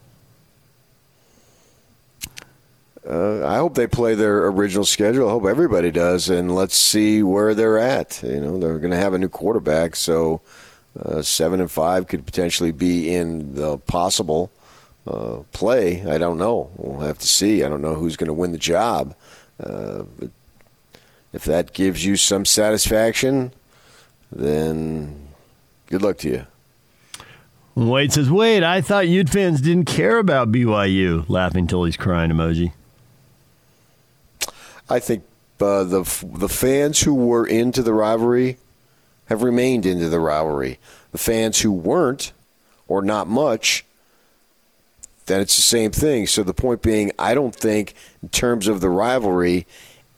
[3.08, 5.28] Uh, I hope they play their original schedule.
[5.28, 8.20] I hope everybody does, and let's see where they're at.
[8.22, 10.40] You know, they're going to have a new quarterback, so
[11.00, 14.50] uh, seven and five could potentially be in the possible
[15.06, 16.04] uh, play.
[16.04, 16.70] I don't know.
[16.76, 17.62] We'll have to see.
[17.62, 19.14] I don't know who's going to win the job.
[19.62, 20.04] Uh,
[21.32, 23.52] if that gives you some satisfaction,
[24.32, 25.28] then
[25.86, 26.46] good luck to you.
[27.76, 32.30] Wade says, "Wait, I thought Ute fans didn't care about BYU." Laughing till he's crying
[32.30, 32.72] emoji.
[34.88, 35.25] I think
[35.61, 38.59] uh, the the fans who were into the rivalry
[39.27, 40.79] have remained into the rivalry.
[41.12, 42.33] The fans who weren't,
[42.87, 43.85] or not much,
[45.27, 46.27] then it's the same thing.
[46.27, 49.66] So the point being, I don't think in terms of the rivalry,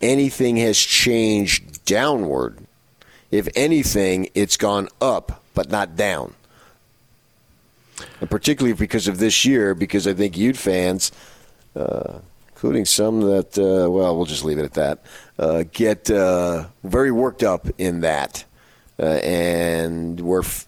[0.01, 2.59] anything has changed downward.
[3.31, 6.35] If anything, it's gone up, but not down.
[8.21, 11.13] And particularly because of this year, because I think Ute fans.
[11.75, 12.19] Uh,
[12.59, 14.99] including some that, uh, well, we'll just leave it at that,
[15.38, 18.44] uh, get uh, very worked up in that.
[18.99, 20.66] Uh, and we're f-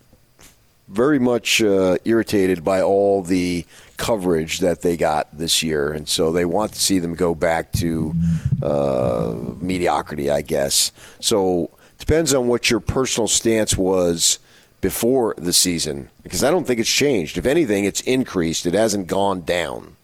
[0.87, 5.93] very much uh, irritated by all the coverage that they got this year.
[5.93, 8.15] And so they want to see them go back to
[8.63, 10.93] uh, mediocrity, I guess.
[11.19, 14.39] So depends on what your personal stance was
[14.81, 17.37] before the season, because I don't think it's changed.
[17.37, 19.97] If anything, it's increased, it hasn't gone down.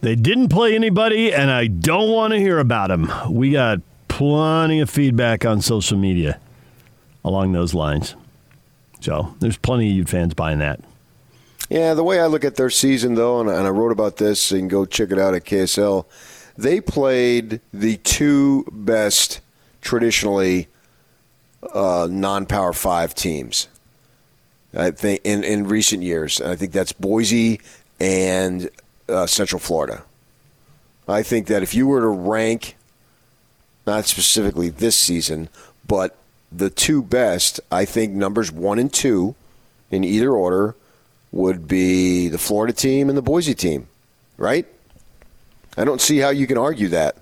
[0.00, 3.10] They didn't play anybody, and I don't want to hear about them.
[3.30, 6.40] We got plenty of feedback on social media
[7.24, 8.14] along those lines.
[9.00, 10.80] So there's plenty of you fans buying that.
[11.68, 14.68] Yeah, the way I look at their season, though, and, I wrote about this, can
[14.68, 16.06] go check it out at KSL,
[16.56, 19.40] they played the two best
[19.80, 20.68] traditionally
[21.74, 23.68] uh, non-power five teams.
[24.74, 27.60] I think in, in recent years, and I think that's Boise
[28.00, 28.70] and
[29.08, 30.02] uh, Central Florida.
[31.08, 32.76] I think that if you were to rank,
[33.86, 35.48] not specifically this season,
[35.86, 36.16] but
[36.52, 39.34] the two best, I think numbers one and two
[39.90, 40.74] in either order
[41.32, 43.88] would be the Florida team and the Boise team,
[44.36, 44.66] right?
[45.76, 47.16] I don't see how you can argue that.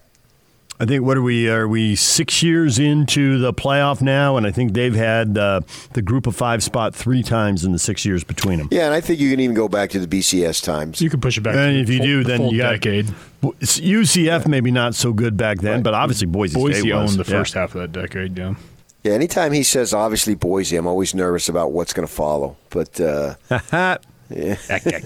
[0.78, 1.48] I think what are we?
[1.48, 4.36] Are we six years into the playoff now?
[4.36, 5.60] And I think they've had uh,
[5.94, 8.68] the group of five spot three times in the six years between them.
[8.70, 11.00] Yeah, and I think you can even go back to the BCS times.
[11.00, 11.54] You can push it back.
[11.56, 13.06] And to if the you full, do, the then full you got decade.
[13.42, 17.10] UCF maybe not so good back then, but obviously Boise, Boise State was.
[17.16, 17.38] owned the Yeah.
[17.38, 18.36] first half of that decade.
[18.36, 18.54] Yeah.
[19.02, 22.56] Yeah, anytime he says obviously Boise, I'm always nervous about what's going to follow.
[22.70, 23.34] But uh,
[24.30, 24.56] yeah.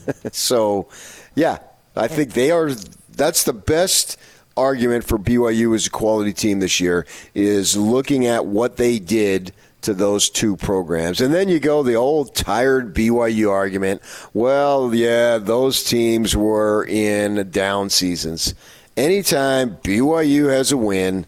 [0.32, 0.88] so,
[1.34, 1.58] yeah,
[1.94, 2.70] I think they are.
[3.10, 4.16] That's the best
[4.60, 9.52] argument for BYU as a quality team this year is looking at what they did
[9.82, 11.20] to those two programs.
[11.20, 14.02] And then you go the old tired BYU argument.
[14.34, 18.54] Well, yeah, those teams were in down seasons.
[18.96, 21.24] Anytime BYU has a win,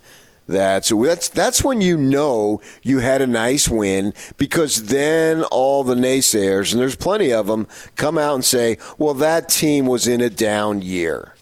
[0.47, 5.95] that's that's that's when you know you had a nice win because then all the
[5.95, 7.67] naysayers and there's plenty of them
[7.97, 11.35] come out and say, "Well, that team was in a down year."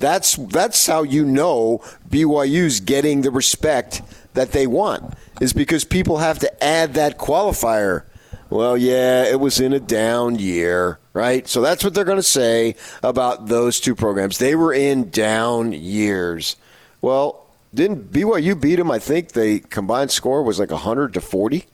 [0.00, 4.00] That's that's how you know BYU's getting the respect
[4.32, 8.04] that they want is because people have to add that qualifier.
[8.48, 11.46] Well, yeah, it was in a down year, right?
[11.46, 14.38] So that's what they're going to say about those two programs.
[14.38, 16.56] They were in down years.
[17.02, 18.90] Well, didn't BYU beat them?
[18.90, 21.66] I think the combined score was like 100 to 40.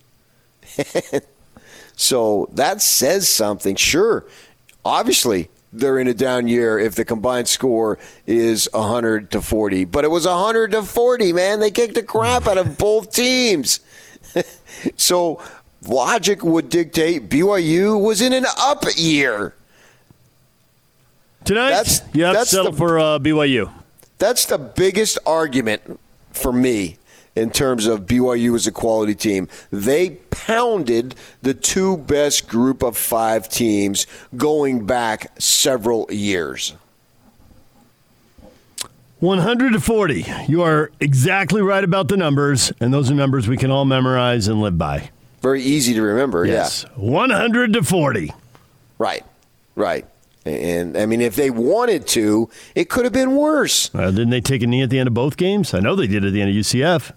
[1.97, 3.77] so that says something.
[3.77, 4.27] Sure,
[4.85, 9.85] obviously they're in a down year if the combined score is 100 to 40.
[9.85, 11.61] But it was 100 to 40, man.
[11.61, 13.81] They kicked the crap out of both teams.
[14.97, 15.43] so
[15.87, 19.55] logic would dictate BYU was in an up year.
[21.45, 23.71] Tonight, That's- you have that's to settle the- for uh, BYU.
[24.19, 26.01] That's the biggest argument
[26.33, 26.97] for me
[27.37, 29.47] in terms of BYU as a quality team.
[29.71, 36.75] They pounded the two best group of five teams going back several years.
[39.21, 40.27] 100 to 40.
[40.49, 44.49] You are exactly right about the numbers, and those are numbers we can all memorize
[44.49, 45.11] and live by.
[45.41, 46.85] Very easy to remember, Yes.
[46.97, 48.33] 100 to 40.
[48.99, 49.25] Right,
[49.75, 50.05] right.
[50.45, 53.91] And I mean, if they wanted to, it could have been worse.
[53.95, 55.75] Uh, didn't they take a knee at the end of both games?
[55.75, 57.13] I know they did at the end of UCF.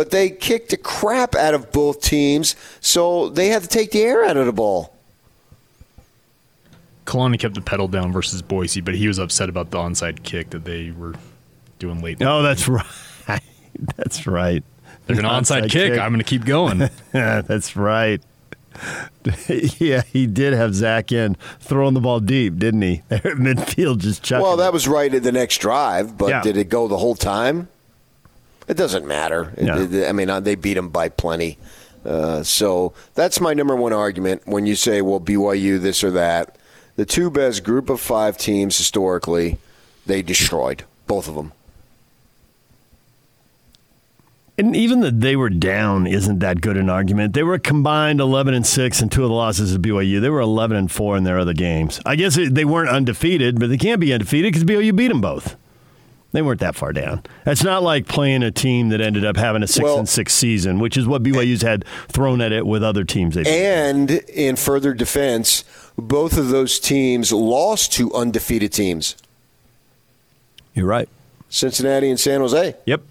[0.00, 4.00] But they kicked the crap out of both teams, so they had to take the
[4.00, 4.96] air out of the ball.
[7.04, 10.48] Kalani kept the pedal down versus Boise, but he was upset about the onside kick
[10.50, 11.16] that they were
[11.78, 12.22] doing late.
[12.22, 12.66] Oh, that's
[13.28, 13.42] right.
[13.98, 14.64] That's right.
[15.06, 15.92] There's an onside kick.
[16.00, 16.88] I'm going to keep going.
[17.12, 18.22] that's right.
[19.78, 23.02] yeah, he did have Zach in throwing the ball deep, didn't he?
[23.10, 24.44] There at midfield, just chucking.
[24.44, 24.64] Well, it.
[24.64, 26.40] that was right in the next drive, but Yeah.
[26.40, 27.68] did it go the whole time?
[28.70, 29.52] It doesn't matter.
[29.56, 29.80] It- No.
[29.82, 31.58] it- I mean, uh, they beat them by plenty.
[32.06, 36.56] Uh, so that's my number one argument when you say, well, BYU, this or that.
[36.94, 39.58] The two best group of five teams historically,
[40.06, 41.50] they destroyed, both of them.
[44.56, 47.32] And even that they were down isn't that good an argument.
[47.32, 50.20] They were combined 11 and 6 and two of the losses of BYU.
[50.20, 51.98] They were 11 and 4 in their other games.
[52.06, 55.56] I guess they weren't undefeated, but they can't be undefeated because BYU beat them both.
[56.32, 57.22] They weren't that far down.
[57.44, 60.32] It's not like playing a team that ended up having a 6 Well- and 6
[60.32, 63.36] season, which is what BYU's had thrown at it with other teams.
[63.36, 65.64] And in further defense,
[65.98, 69.16] both of those teams lost to undefeated teams
[70.72, 71.08] You're right.
[71.48, 72.76] Cincinnati and San Jose.
[72.86, 73.02] Yep.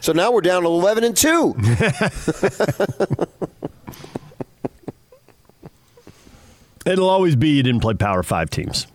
[0.00, 1.54] So now we're down to 11 and 2.
[6.86, 8.86] It'll always be you didn't play Power 5 teams.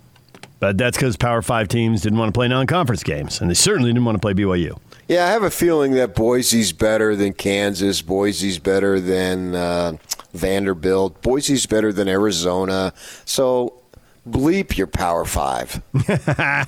[0.60, 3.56] But that's because Power 5 teams didn't want to play non conference games, and they
[3.56, 4.78] certainly didn't want to play BYU.
[5.08, 8.02] Yeah, I have a feeling that Boise's better than Kansas.
[8.02, 9.93] Boise's better than uh,
[10.34, 11.22] Vanderbilt.
[11.22, 12.93] Boise's better than Arizona.
[13.26, 13.82] So
[14.30, 15.82] bleep your Power Five.
[15.93, 16.67] that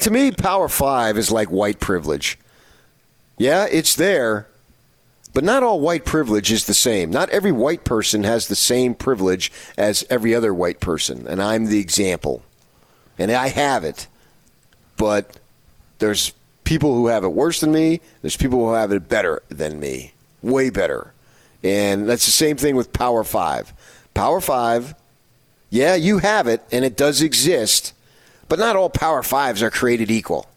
[0.00, 2.38] to me, Power Five is like white privilege.
[3.38, 4.48] Yeah, it's there,
[5.36, 7.10] but not all white privilege is the same.
[7.10, 11.66] Not every white person has the same privilege as every other white person, and I'm
[11.66, 12.42] the example.
[13.18, 14.06] And I have it.
[14.96, 15.38] But
[15.98, 16.32] there's
[16.64, 18.00] people who have it worse than me.
[18.22, 21.12] There's people who have it better than me, way better.
[21.62, 23.74] And that's the same thing with Power Five.
[24.14, 24.94] Power Five,
[25.68, 27.92] yeah, you have it, and it does exist,
[28.48, 30.48] but not all Power Fives are created equal.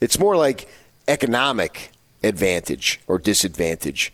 [0.00, 0.66] It's more like
[1.06, 1.90] economic
[2.24, 4.12] advantage or disadvantage.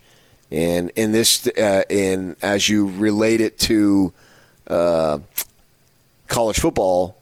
[0.50, 4.12] And in this, uh, in as you relate it to
[4.66, 5.18] uh,
[6.26, 7.16] college football,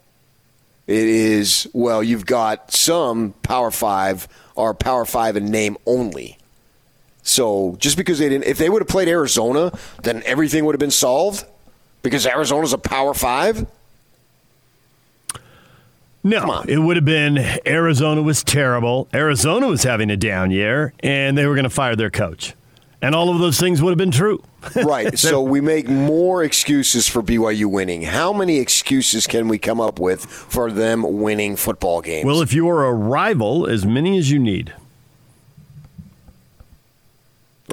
[0.86, 4.26] it is well, you've got some Power Five
[4.56, 6.38] are Power Five in name only.
[7.22, 9.70] So just because they didn't, if they would have played Arizona,
[10.02, 11.44] then everything would have been solved
[12.02, 13.66] because Arizona's a Power Five.
[16.28, 19.08] No, it would have been Arizona was terrible.
[19.14, 22.54] Arizona was having a down year, and they were going to fire their coach.
[23.00, 24.42] And all of those things would have been true.
[24.74, 25.18] right.
[25.18, 28.02] So we make more excuses for BYU winning.
[28.02, 32.26] How many excuses can we come up with for them winning football games?
[32.26, 34.74] Well, if you're a rival, as many as you need.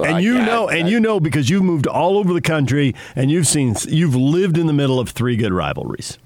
[0.02, 3.30] And you yeah, know, and you know because you've moved all over the country and
[3.30, 6.18] you've seen, you've lived in the middle of three good rivalries.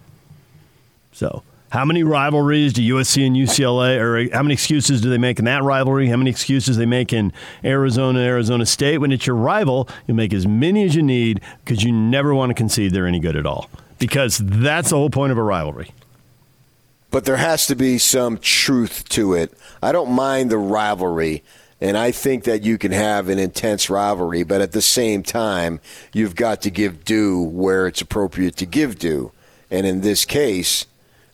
[1.12, 5.40] So, how many rivalries do USC and UCLA, or how many excuses do they make
[5.40, 6.08] in that rivalry?
[6.08, 7.32] How many excuses they make in
[7.64, 8.98] Arizona, Arizona State?
[8.98, 12.50] When it's your rival, you make as many as you need because you never want
[12.50, 13.70] to concede they're any good at all.
[14.00, 15.92] Because that's the whole point of a rivalry.
[17.12, 19.52] but there has to be some truth to it.
[19.82, 21.44] I don't mind the rivalry,
[21.82, 25.80] and I think that you can have an intense rivalry, but at the same time,
[26.14, 29.32] you've got to give due where it's appropriate to give due.
[29.72, 30.86] And in this case,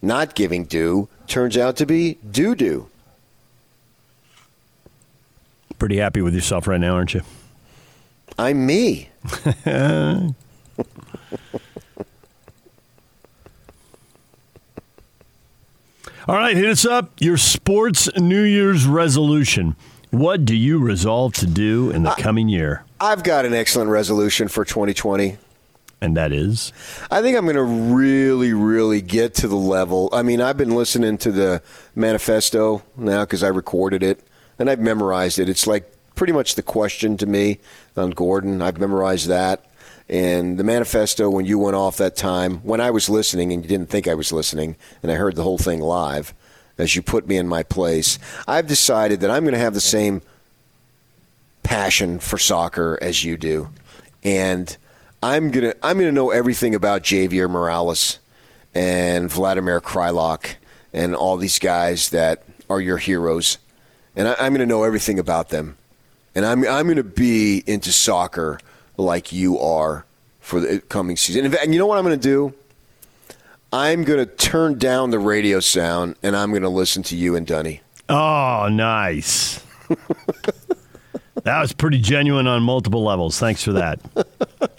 [0.06, 2.90] not giving due turns out to be due due.
[5.80, 7.22] Pretty happy with yourself right now, aren't you?
[8.38, 9.10] I'm me.
[16.28, 17.12] All right, hit us up.
[17.20, 19.76] Your sports New Year's resolution.
[20.10, 22.84] What do you resolve to do in the coming year?
[23.00, 25.38] I've got an excellent resolution for 2020.
[26.02, 26.74] And that is?
[27.10, 30.10] I think I'm going to really, really get to the level.
[30.12, 31.62] I mean, I've been listening to the
[31.96, 34.20] manifesto now because I recorded it
[34.60, 35.50] and I've memorized it.
[35.50, 37.60] It's like pretty much the question to me
[37.96, 38.62] on Gordon.
[38.62, 39.66] I've memorized that.
[40.08, 43.70] And the manifesto, when you went off that time, when I was listening and you
[43.70, 46.34] didn't think I was listening, and I heard the whole thing live
[46.78, 49.82] as you put me in my place, I've decided that I'm going to have the
[49.82, 50.22] same
[51.64, 53.70] passion for soccer as you do.
[54.24, 54.76] And
[55.26, 58.20] I'm gonna I'm gonna know everything about Javier Morales
[58.76, 60.58] and Vladimir Krylak
[60.94, 63.58] and all these guys that are your heroes,
[64.16, 65.78] and I, I'm gonna know everything about them,
[66.36, 68.60] and I'm I'm gonna be into soccer
[68.98, 70.06] like you are
[70.42, 71.52] for the coming season.
[71.56, 72.54] And you know what I'm gonna do?
[73.74, 77.82] I'm gonna turn down the radio sound and I'm gonna listen to you and Dunny.
[78.10, 79.60] Oh, nice.
[81.44, 83.40] that was pretty genuine on multiple levels.
[83.40, 84.00] Thanks for that.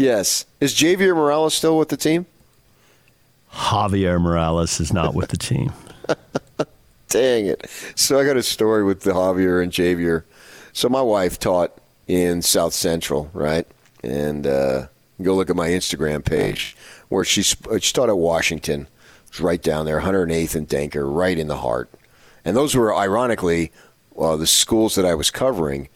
[0.00, 0.46] Yes.
[0.60, 2.24] Is Javier Morales still with the team?
[3.52, 5.74] Javier Morales is not with the team.
[7.10, 7.68] Dang it.
[7.96, 10.22] So I got a story with the Javier and Javier.
[10.72, 11.76] So my wife taught
[12.08, 13.66] in South Central, right?
[14.02, 14.86] And uh,
[15.20, 16.74] go look at my Instagram page
[17.10, 18.86] where she, she taught at Washington.
[19.28, 21.90] It's right down there, 108th and Denker, right in the heart.
[22.42, 23.70] And those were, ironically,
[24.18, 25.90] uh, the schools that I was covering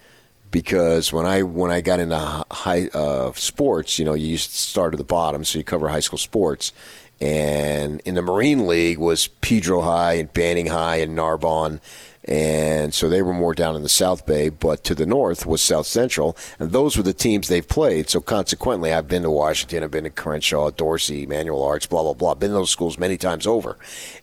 [0.55, 4.57] because when I when I got into high uh, sports, you know, you used to
[4.57, 6.73] start at the bottom, so you cover high school sports.
[7.21, 11.81] And in the Marine League was Pedro High and Banning High and Narbonne,
[12.27, 14.49] and so they were more down in the South Bay.
[14.49, 18.09] But to the north was South Central, and those were the teams they've played.
[18.09, 22.15] So consequently, I've been to Washington, I've been to Crenshaw, Dorsey, Manual Arts, blah blah
[22.15, 22.35] blah.
[22.35, 23.77] Been to those schools many times over,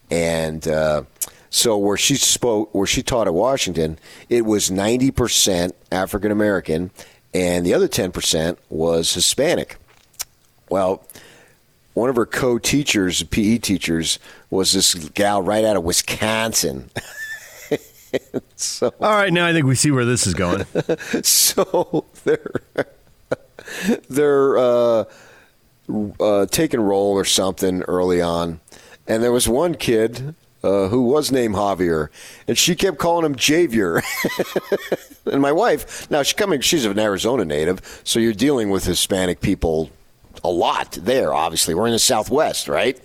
[0.09, 0.65] and.
[0.65, 1.03] Uh,
[1.51, 3.99] so where she spoke, where she taught at Washington,
[4.29, 6.91] it was ninety percent African American,
[7.33, 9.75] and the other ten percent was Hispanic.
[10.69, 11.05] Well,
[11.93, 14.17] one of her co-teachers, PE teachers,
[14.49, 16.89] was this gal right out of Wisconsin.
[18.55, 20.63] so, All right, now I think we see where this is going.
[21.23, 22.61] so they're
[24.09, 25.03] they're uh,
[26.17, 28.61] uh, taking roll or something early on,
[29.05, 30.33] and there was one kid
[30.63, 32.09] uh, who was named Javier,
[32.47, 34.01] and she kept calling him Javier.
[35.31, 39.41] and my wife, now she's coming, she's an Arizona native, so you're dealing with Hispanic
[39.41, 39.89] people
[40.43, 41.33] a lot there.
[41.33, 42.99] Obviously, we're in the Southwest, right?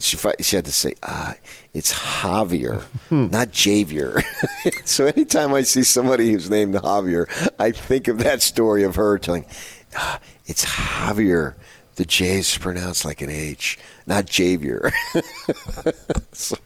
[0.00, 1.34] She she had to say, uh,
[1.74, 4.22] "It's Javier, not Javier."
[4.84, 9.18] so anytime I see somebody who's named Javier, I think of that story of her
[9.18, 9.44] telling,
[9.96, 11.54] ah, "It's Javier."
[11.96, 14.92] The J is pronounced like an H, not Javier.
[16.32, 16.56] so,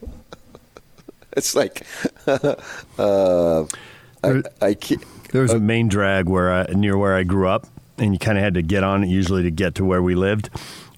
[1.37, 1.83] it's like
[2.27, 3.65] uh,
[4.23, 7.67] I, I can't, There was a main drag where I, near where I grew up,
[7.97, 10.15] and you kind of had to get on it usually to get to where we
[10.15, 10.49] lived.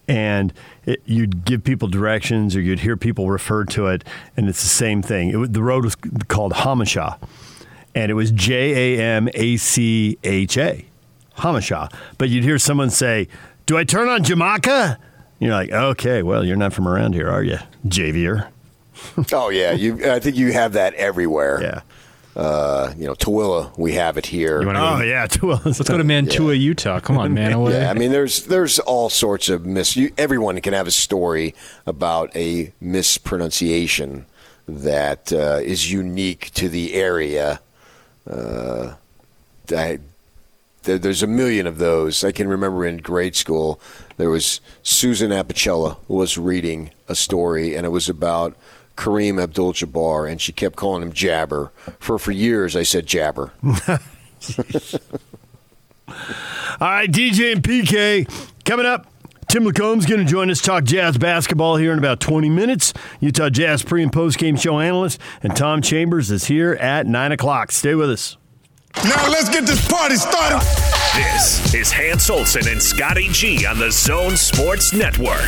[0.07, 0.51] And
[0.85, 4.03] it, you'd give people directions, or you'd hear people refer to it,
[4.35, 5.43] and it's the same thing.
[5.43, 5.95] It, the road was
[6.29, 7.19] called Hamisha,
[7.93, 10.85] and it was J A M A C H A,
[11.37, 11.93] Hamasha.
[12.17, 13.27] But you'd hear someone say,
[13.67, 14.97] "Do I turn on Jamaica?"
[15.37, 18.47] You're like, "Okay, well, you're not from around here, are you, Javier?"
[19.33, 20.11] oh yeah, you.
[20.11, 21.61] I think you have that everywhere.
[21.61, 21.81] Yeah.
[22.35, 24.61] Uh, you know, Tooele, we have it here.
[24.61, 25.65] Oh yeah, Tooele.
[25.65, 26.99] Let's go to Mantua, Utah.
[26.99, 27.49] Come on, man.
[27.69, 29.95] Yeah, I mean, there's there's all sorts of mis.
[29.95, 31.53] You, everyone can have a story
[31.85, 34.25] about a mispronunciation
[34.67, 37.59] that uh, is unique to the area.
[38.29, 38.93] Uh,
[39.75, 39.99] I,
[40.83, 42.23] there, there's a million of those.
[42.23, 43.81] I can remember in grade school
[44.17, 48.55] there was Susan Apicella was reading a story, and it was about
[48.99, 51.71] Kareem Abdul-Jabbar, and she kept calling him Jabber.
[51.99, 53.53] For for years, I said Jabber.
[53.63, 53.71] All
[56.81, 58.29] right, DJ and PK
[58.65, 59.07] coming up.
[59.47, 62.93] Tim LaComb's going to join us talk Jazz basketball here in about 20 minutes.
[63.21, 67.31] Utah Jazz pre and post game show analyst, and Tom Chambers is here at 9
[67.31, 67.71] o'clock.
[67.71, 68.35] Stay with us.
[69.05, 70.98] Now let's get this party started.
[71.15, 75.41] This is Hans Olsen and Scotty G on the Zone Sports Network.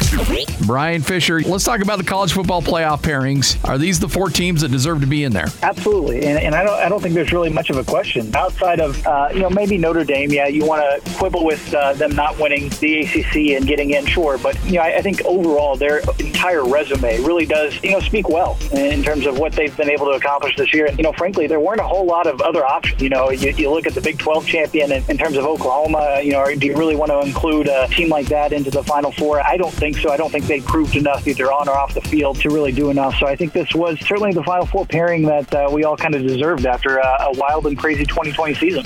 [0.66, 3.58] Brian Fisher, let's talk about the college football playoff pairings.
[3.70, 5.48] Are these the four teams that deserve to be in there?
[5.62, 8.80] Absolutely, and, and I don't I don't think there's really much of a question outside
[8.80, 10.32] of uh, you know maybe Notre Dame.
[10.32, 14.06] Yeah, you want to quibble with uh, them not winning the ACC and getting in,
[14.06, 18.00] sure, but you know I, I think overall their entire resume really does you know
[18.00, 20.88] speak well in terms of what they've been able to accomplish this year.
[20.88, 23.02] And you know, frankly, there weren't a whole lot of other options.
[23.02, 26.22] You know, you, you look at the Big 12 champion in, in terms of Oklahoma.
[26.24, 29.12] You know, do you really want to include a team like that into the Final
[29.12, 29.42] Four?
[29.42, 30.12] I don't think so.
[30.12, 32.90] I don't think they proved enough either on or off the field to really do
[32.90, 33.16] enough.
[33.16, 36.16] So I think this was certainly the Final Four pairing that uh, we all kind
[36.16, 38.86] of deserved after uh, a wild and crazy 2020 season.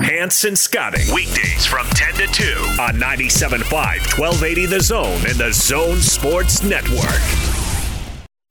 [0.00, 1.12] Hans and Scotty G.
[1.12, 2.44] Weekdays from 10 to 2
[2.80, 7.22] on 97.5, 1280 The Zone and the Zone Sports Network.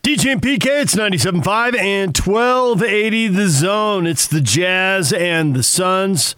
[0.03, 4.07] DJ and PK, it's 97.5 and 1280 The Zone.
[4.07, 6.35] It's the Jazz and the Suns.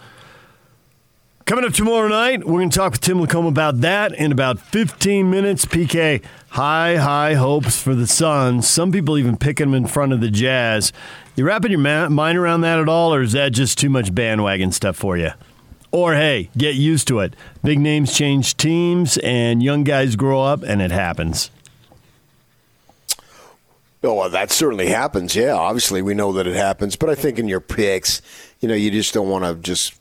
[1.50, 4.60] Coming up tomorrow night, we're going to talk with Tim LaComb about that in about
[4.60, 5.66] 15 minutes.
[5.66, 8.70] PK, high, high hopes for the Suns.
[8.70, 10.94] Some people even picking them in front of the Jazz.
[11.36, 14.14] You wrapping your ma- mind around that at all, or is that just too much
[14.14, 15.32] bandwagon stuff for you?
[15.92, 17.36] Or hey, get used to it.
[17.64, 21.50] Big names change teams, and young guys grow up, and it happens.
[24.04, 25.36] Oh, well, that certainly happens.
[25.36, 28.22] Yeah, obviously we know that it happens, but I think in your picks,
[28.60, 29.99] you know, you just don't want to just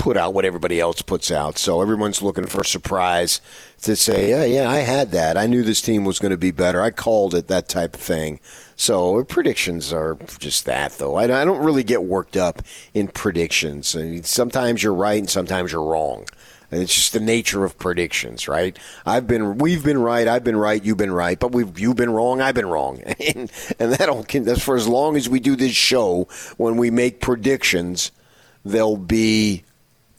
[0.00, 1.58] put out what everybody else puts out.
[1.58, 3.42] So everyone's looking for a surprise
[3.82, 5.36] to say, yeah, yeah, I had that.
[5.36, 6.80] I knew this team was going to be better.
[6.80, 8.40] I called it that type of thing.
[8.76, 11.16] So predictions are just that, though.
[11.16, 12.62] I, I don't really get worked up
[12.94, 13.94] in predictions.
[13.94, 16.24] I mean, sometimes you're right and sometimes you're wrong.
[16.70, 18.78] And it's just the nature of predictions, right?
[19.04, 22.10] I've been, we've been right, I've been right, you've been right, but we've, you've been
[22.10, 23.00] wrong, I've been wrong,
[23.34, 26.26] and, and that'll, that's for as long as we do this show.
[26.56, 28.12] When we make predictions,
[28.64, 29.64] there'll be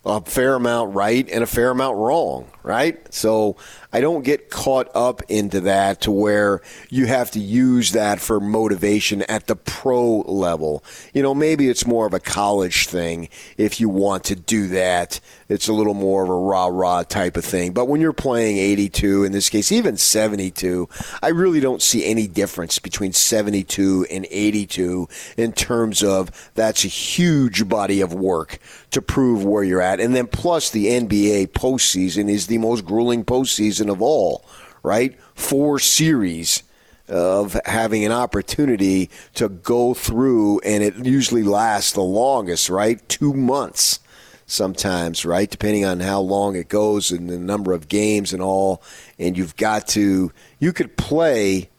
[0.05, 3.13] a fair amount right and a fair amount wrong, right?
[3.13, 3.57] So
[3.93, 8.39] I don't get caught up into that to where you have to use that for
[8.39, 10.83] motivation at the pro level.
[11.13, 15.19] You know, maybe it's more of a college thing if you want to do that.
[15.49, 17.73] It's a little more of a rah rah type of thing.
[17.73, 20.87] But when you're playing 82, in this case, even 72,
[21.21, 26.87] I really don't see any difference between 72 and 82 in terms of that's a
[26.87, 28.59] huge body of work
[28.91, 29.99] to prove where you're at.
[29.99, 34.45] And then plus the NBA postseason is the most grueling postseason of all,
[34.83, 35.17] right?
[35.35, 36.63] Four series
[37.07, 43.07] of having an opportunity to go through, and it usually lasts the longest, right?
[43.07, 43.99] Two months
[44.45, 45.49] sometimes, right?
[45.49, 48.83] Depending on how long it goes and the number of games and all.
[49.17, 51.69] And you've got to, you could play,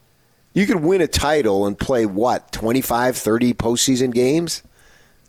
[0.55, 4.62] you could win a title and play what, 25, 30 postseason games?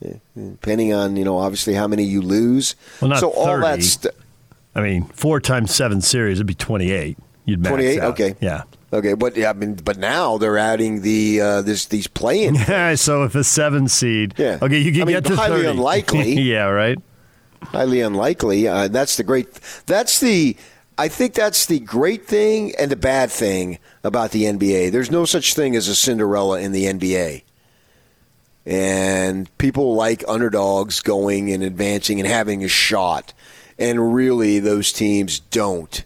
[0.04, 2.76] Eh, eh, depending on, you know, obviously how many you lose.
[3.02, 3.40] Well, not so 30.
[3.40, 4.14] all that stuff.
[4.76, 7.18] I mean, four times seven series would be 28.
[7.46, 8.00] You'd max 28?
[8.02, 8.36] Okay.
[8.42, 8.64] Yeah.
[8.92, 12.56] Okay, but yeah, I mean, but now they're adding the uh, this these playing.
[12.68, 14.60] Yeah, so if a seven seed, Yeah.
[14.62, 15.68] okay, you can I mean, get to highly 30.
[15.70, 16.34] unlikely.
[16.42, 16.98] yeah, right.
[17.64, 18.68] highly unlikely.
[18.68, 19.48] Uh, that's the great.
[19.88, 20.56] That's the.
[20.96, 24.92] I think that's the great thing and the bad thing about the NBA.
[24.92, 27.42] There's no such thing as a Cinderella in the NBA.
[28.66, 33.34] And people like underdogs going and advancing and having a shot.
[33.78, 36.04] And really, those teams don't.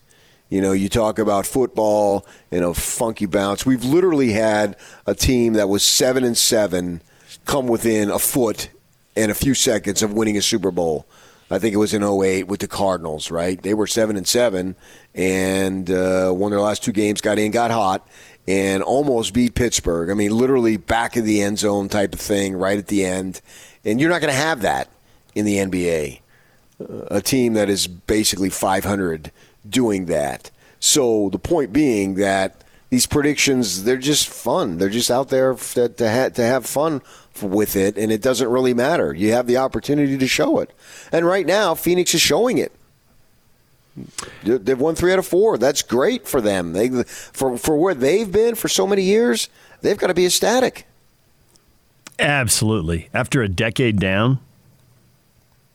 [0.49, 3.65] You know, you talk about football, you know, funky bounce.
[3.65, 7.01] We've literally had a team that was seven and seven
[7.45, 8.69] come within a foot
[9.15, 11.05] and a few seconds of winning a Super Bowl.
[11.49, 13.61] I think it was in 08 with the Cardinals, right?
[13.61, 14.75] They were seven and seven,
[15.15, 18.07] and uh, won their last two games, got in, got hot,
[18.47, 20.09] and almost beat Pittsburgh.
[20.09, 23.41] I mean, literally back of the end zone type of thing right at the end.
[23.85, 24.89] And you're not going to have that
[25.35, 26.19] in the NBA.
[26.79, 29.31] A team that is basically 500
[29.67, 30.51] doing that.
[30.79, 34.77] So the point being that these predictions, they're just fun.
[34.77, 37.01] They're just out there to, to, ha- to have fun
[37.41, 39.13] with it, and it doesn't really matter.
[39.13, 40.71] You have the opportunity to show it.
[41.11, 42.71] And right now, Phoenix is showing it.
[44.43, 45.57] They've won three out of four.
[45.57, 46.73] That's great for them.
[46.73, 49.49] They for for where they've been for so many years,
[49.81, 50.85] they've got to be ecstatic.
[52.19, 53.09] Absolutely.
[53.11, 54.39] After a decade down,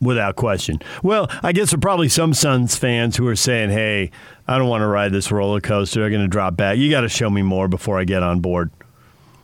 [0.03, 0.79] without question.
[1.01, 4.11] Well, I guess there are probably some Suns fans who are saying, "Hey,
[4.47, 6.01] I don't want to ride this roller coaster.
[6.01, 6.77] They're going to drop back.
[6.77, 8.71] You got to show me more before I get on board."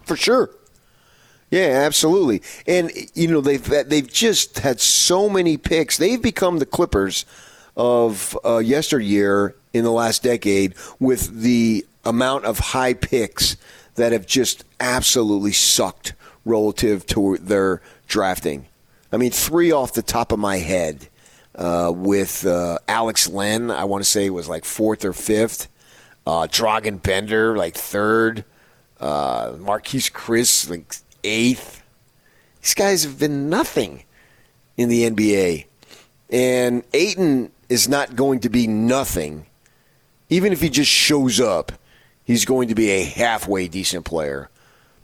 [0.03, 0.49] For sure.
[1.51, 2.43] Yeah, absolutely.
[2.68, 5.97] And you know they've they've just had so many picks.
[5.97, 7.26] They've become the Clippers
[7.76, 13.57] of uh, yesteryear in the last decade with the amount of high picks
[13.95, 16.14] that have just absolutely sucked
[16.45, 18.66] relative to their drafting.
[19.12, 21.07] I mean, three off the top of my head
[21.55, 25.68] uh, with uh, Alex Len, I want to say was like fourth or fifth.
[26.26, 28.45] Uh, Dragan Bender, like third.
[28.99, 31.82] Uh, Marquese Chriss, like eighth.
[32.62, 34.03] These guys have been nothing
[34.78, 35.66] in the NBA.
[36.30, 39.45] And Ayton is not going to be nothing.
[40.30, 41.72] Even if he just shows up,
[42.24, 44.49] he's going to be a halfway decent player.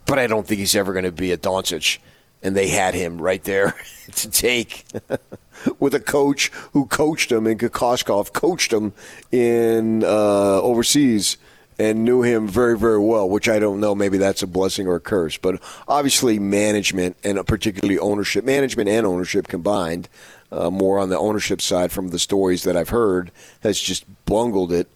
[0.06, 1.98] But I don't think he's ever going to be a Doncic.
[2.46, 3.74] And they had him right there
[4.14, 4.84] to take
[5.80, 8.92] with a coach who coached him, and Kokoskov coached him
[9.32, 11.38] in uh, overseas
[11.78, 13.94] and knew him very, very well, which I don't know.
[13.94, 15.36] Maybe that's a blessing or a curse.
[15.36, 20.08] But obviously, management and particularly ownership, management and ownership combined,
[20.50, 23.30] uh, more on the ownership side from the stories that I've heard,
[23.60, 24.88] has just bungled it,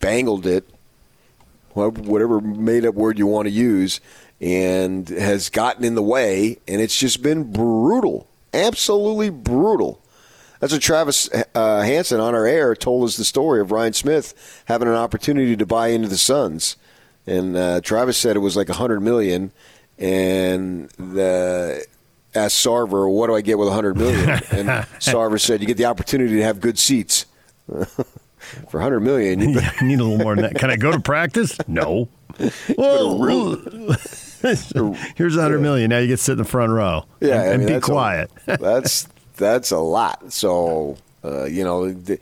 [0.00, 0.68] bangled it,
[1.72, 4.00] whatever made up word you want to use,
[4.40, 6.58] and has gotten in the way.
[6.68, 10.00] And it's just been brutal, absolutely brutal.
[10.60, 14.62] That's what Travis uh, Hansen on our air told us the story of Ryan Smith
[14.66, 16.76] having an opportunity to buy into the Suns,
[17.26, 19.52] and uh, Travis said it was like a hundred million,
[19.98, 21.84] and the
[22.34, 24.28] asked Sarver, "What do I get with a hundred million?
[24.28, 24.68] And
[24.98, 27.26] Sarver said, "You get the opportunity to have good seats."
[28.68, 30.54] For a hundred million, you yeah, need a little more than that.
[30.54, 31.58] Can I go to practice?
[31.66, 32.08] No.
[32.76, 33.96] Whoa.
[35.16, 35.90] Here's a hundred million.
[35.90, 37.04] Now you get to sit in the front row.
[37.20, 38.30] Yeah, and, I mean, be quiet.
[38.46, 40.32] A, that's that's a lot.
[40.32, 42.18] So uh, you know, the,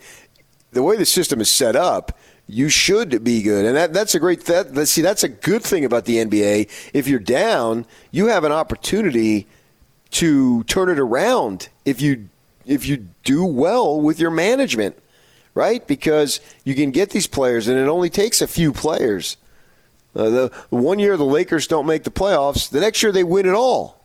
[0.71, 4.19] the, way the system is set up, you should be good, and that, that's a
[4.19, 4.45] great.
[4.45, 6.69] That, see, that's a good thing about the NBA.
[6.93, 9.47] If you're down, you have an opportunity
[10.11, 12.29] to turn it around if you
[12.65, 14.97] if you do well with your management,
[15.53, 15.85] right?
[15.87, 19.37] Because you can get these players, and it only takes a few players.
[20.15, 23.45] Uh, the one year the Lakers don't make the playoffs, the next year they win
[23.45, 24.01] it all.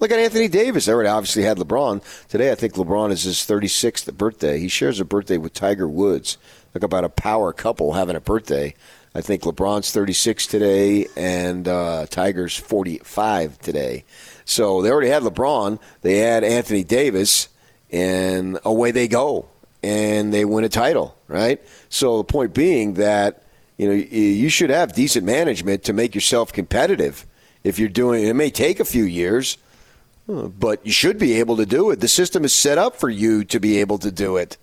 [0.00, 0.86] Look at Anthony Davis.
[0.86, 2.02] They already obviously had LeBron.
[2.28, 4.60] Today, I think LeBron is his 36th birthday.
[4.60, 6.38] He shares a birthday with Tiger Woods.
[6.72, 8.74] Look about a power couple having a birthday.
[9.12, 14.04] I think LeBron's 36 today and uh, Tiger's 45 today.
[14.44, 15.80] So they already had LeBron.
[16.02, 17.48] They had Anthony Davis,
[17.90, 19.48] and away they go,
[19.82, 21.60] and they win a title, right?
[21.88, 23.42] So the point being that
[23.78, 27.26] you know you should have decent management to make yourself competitive.
[27.64, 29.56] If you're doing, it may take a few years
[30.28, 32.00] uh, but you should be able to do it.
[32.00, 34.58] The system is set up for you to be able to do it,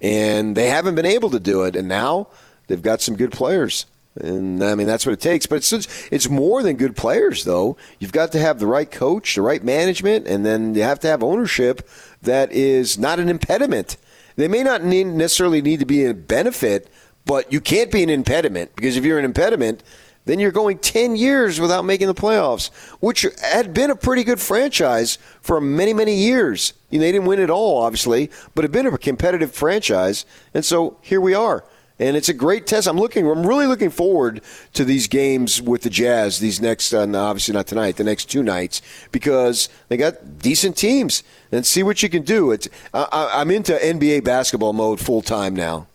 [0.00, 1.74] and they haven't been able to do it.
[1.74, 2.28] And now
[2.66, 3.86] they've got some good players,
[4.20, 5.46] and I mean that's what it takes.
[5.46, 7.78] But it's it's more than good players, though.
[7.98, 11.08] You've got to have the right coach, the right management, and then you have to
[11.08, 11.88] have ownership
[12.20, 13.96] that is not an impediment.
[14.36, 16.90] They may not need, necessarily need to be a benefit,
[17.26, 19.82] but you can't be an impediment because if you're an impediment
[20.26, 22.70] then you're going 10 years without making the playoffs,
[23.00, 26.74] which had been a pretty good franchise for many, many years.
[26.90, 30.26] You know, they didn't win it all, obviously, but had been a competitive franchise.
[30.52, 31.64] And so here we are.
[31.98, 32.86] And it's a great test.
[32.88, 33.26] I'm looking.
[33.26, 34.42] I'm really looking forward
[34.74, 36.40] to these games with the Jazz.
[36.40, 41.22] These next, uh, obviously not tonight, the next two nights, because they got decent teams.
[41.50, 42.50] And see what you can do.
[42.50, 42.68] It's.
[42.92, 45.86] I, I'm into NBA basketball mode full time now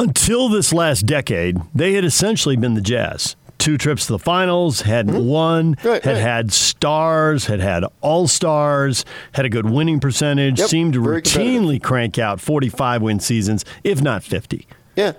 [0.00, 3.36] until this last decade, they had essentially been the Jazz.
[3.58, 5.28] Two trips to the finals, hadn't mm-hmm.
[5.28, 6.20] won, right, had right.
[6.20, 11.82] had stars, had had all stars, had a good winning percentage, yep, seemed to routinely
[11.82, 14.66] crank out 45 win seasons, if not 50.
[14.96, 15.12] Yeah.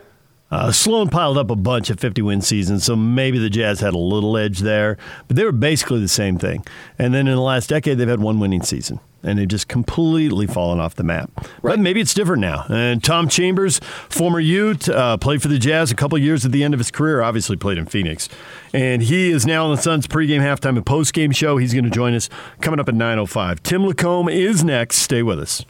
[0.50, 3.94] Uh, Sloan piled up a bunch of 50 win seasons, so maybe the Jazz had
[3.94, 6.66] a little edge there, but they were basically the same thing.
[6.98, 10.48] And then in the last decade, they've had one winning season and they've just completely
[10.48, 11.32] fallen off the map.
[11.62, 11.72] Right.
[11.72, 12.66] But maybe it's different now.
[12.70, 16.64] And Tom Chambers, former Ute, uh, played for the Jazz a couple years at the
[16.64, 18.30] end of his career, obviously played in Phoenix.
[18.74, 21.58] And he is now on the Suns pregame, halftime, and postgame show.
[21.58, 22.30] He's going to join us
[22.62, 23.62] coming up at 9.05.
[23.62, 24.98] Tim LaComb is next.
[24.98, 25.66] Stay with us.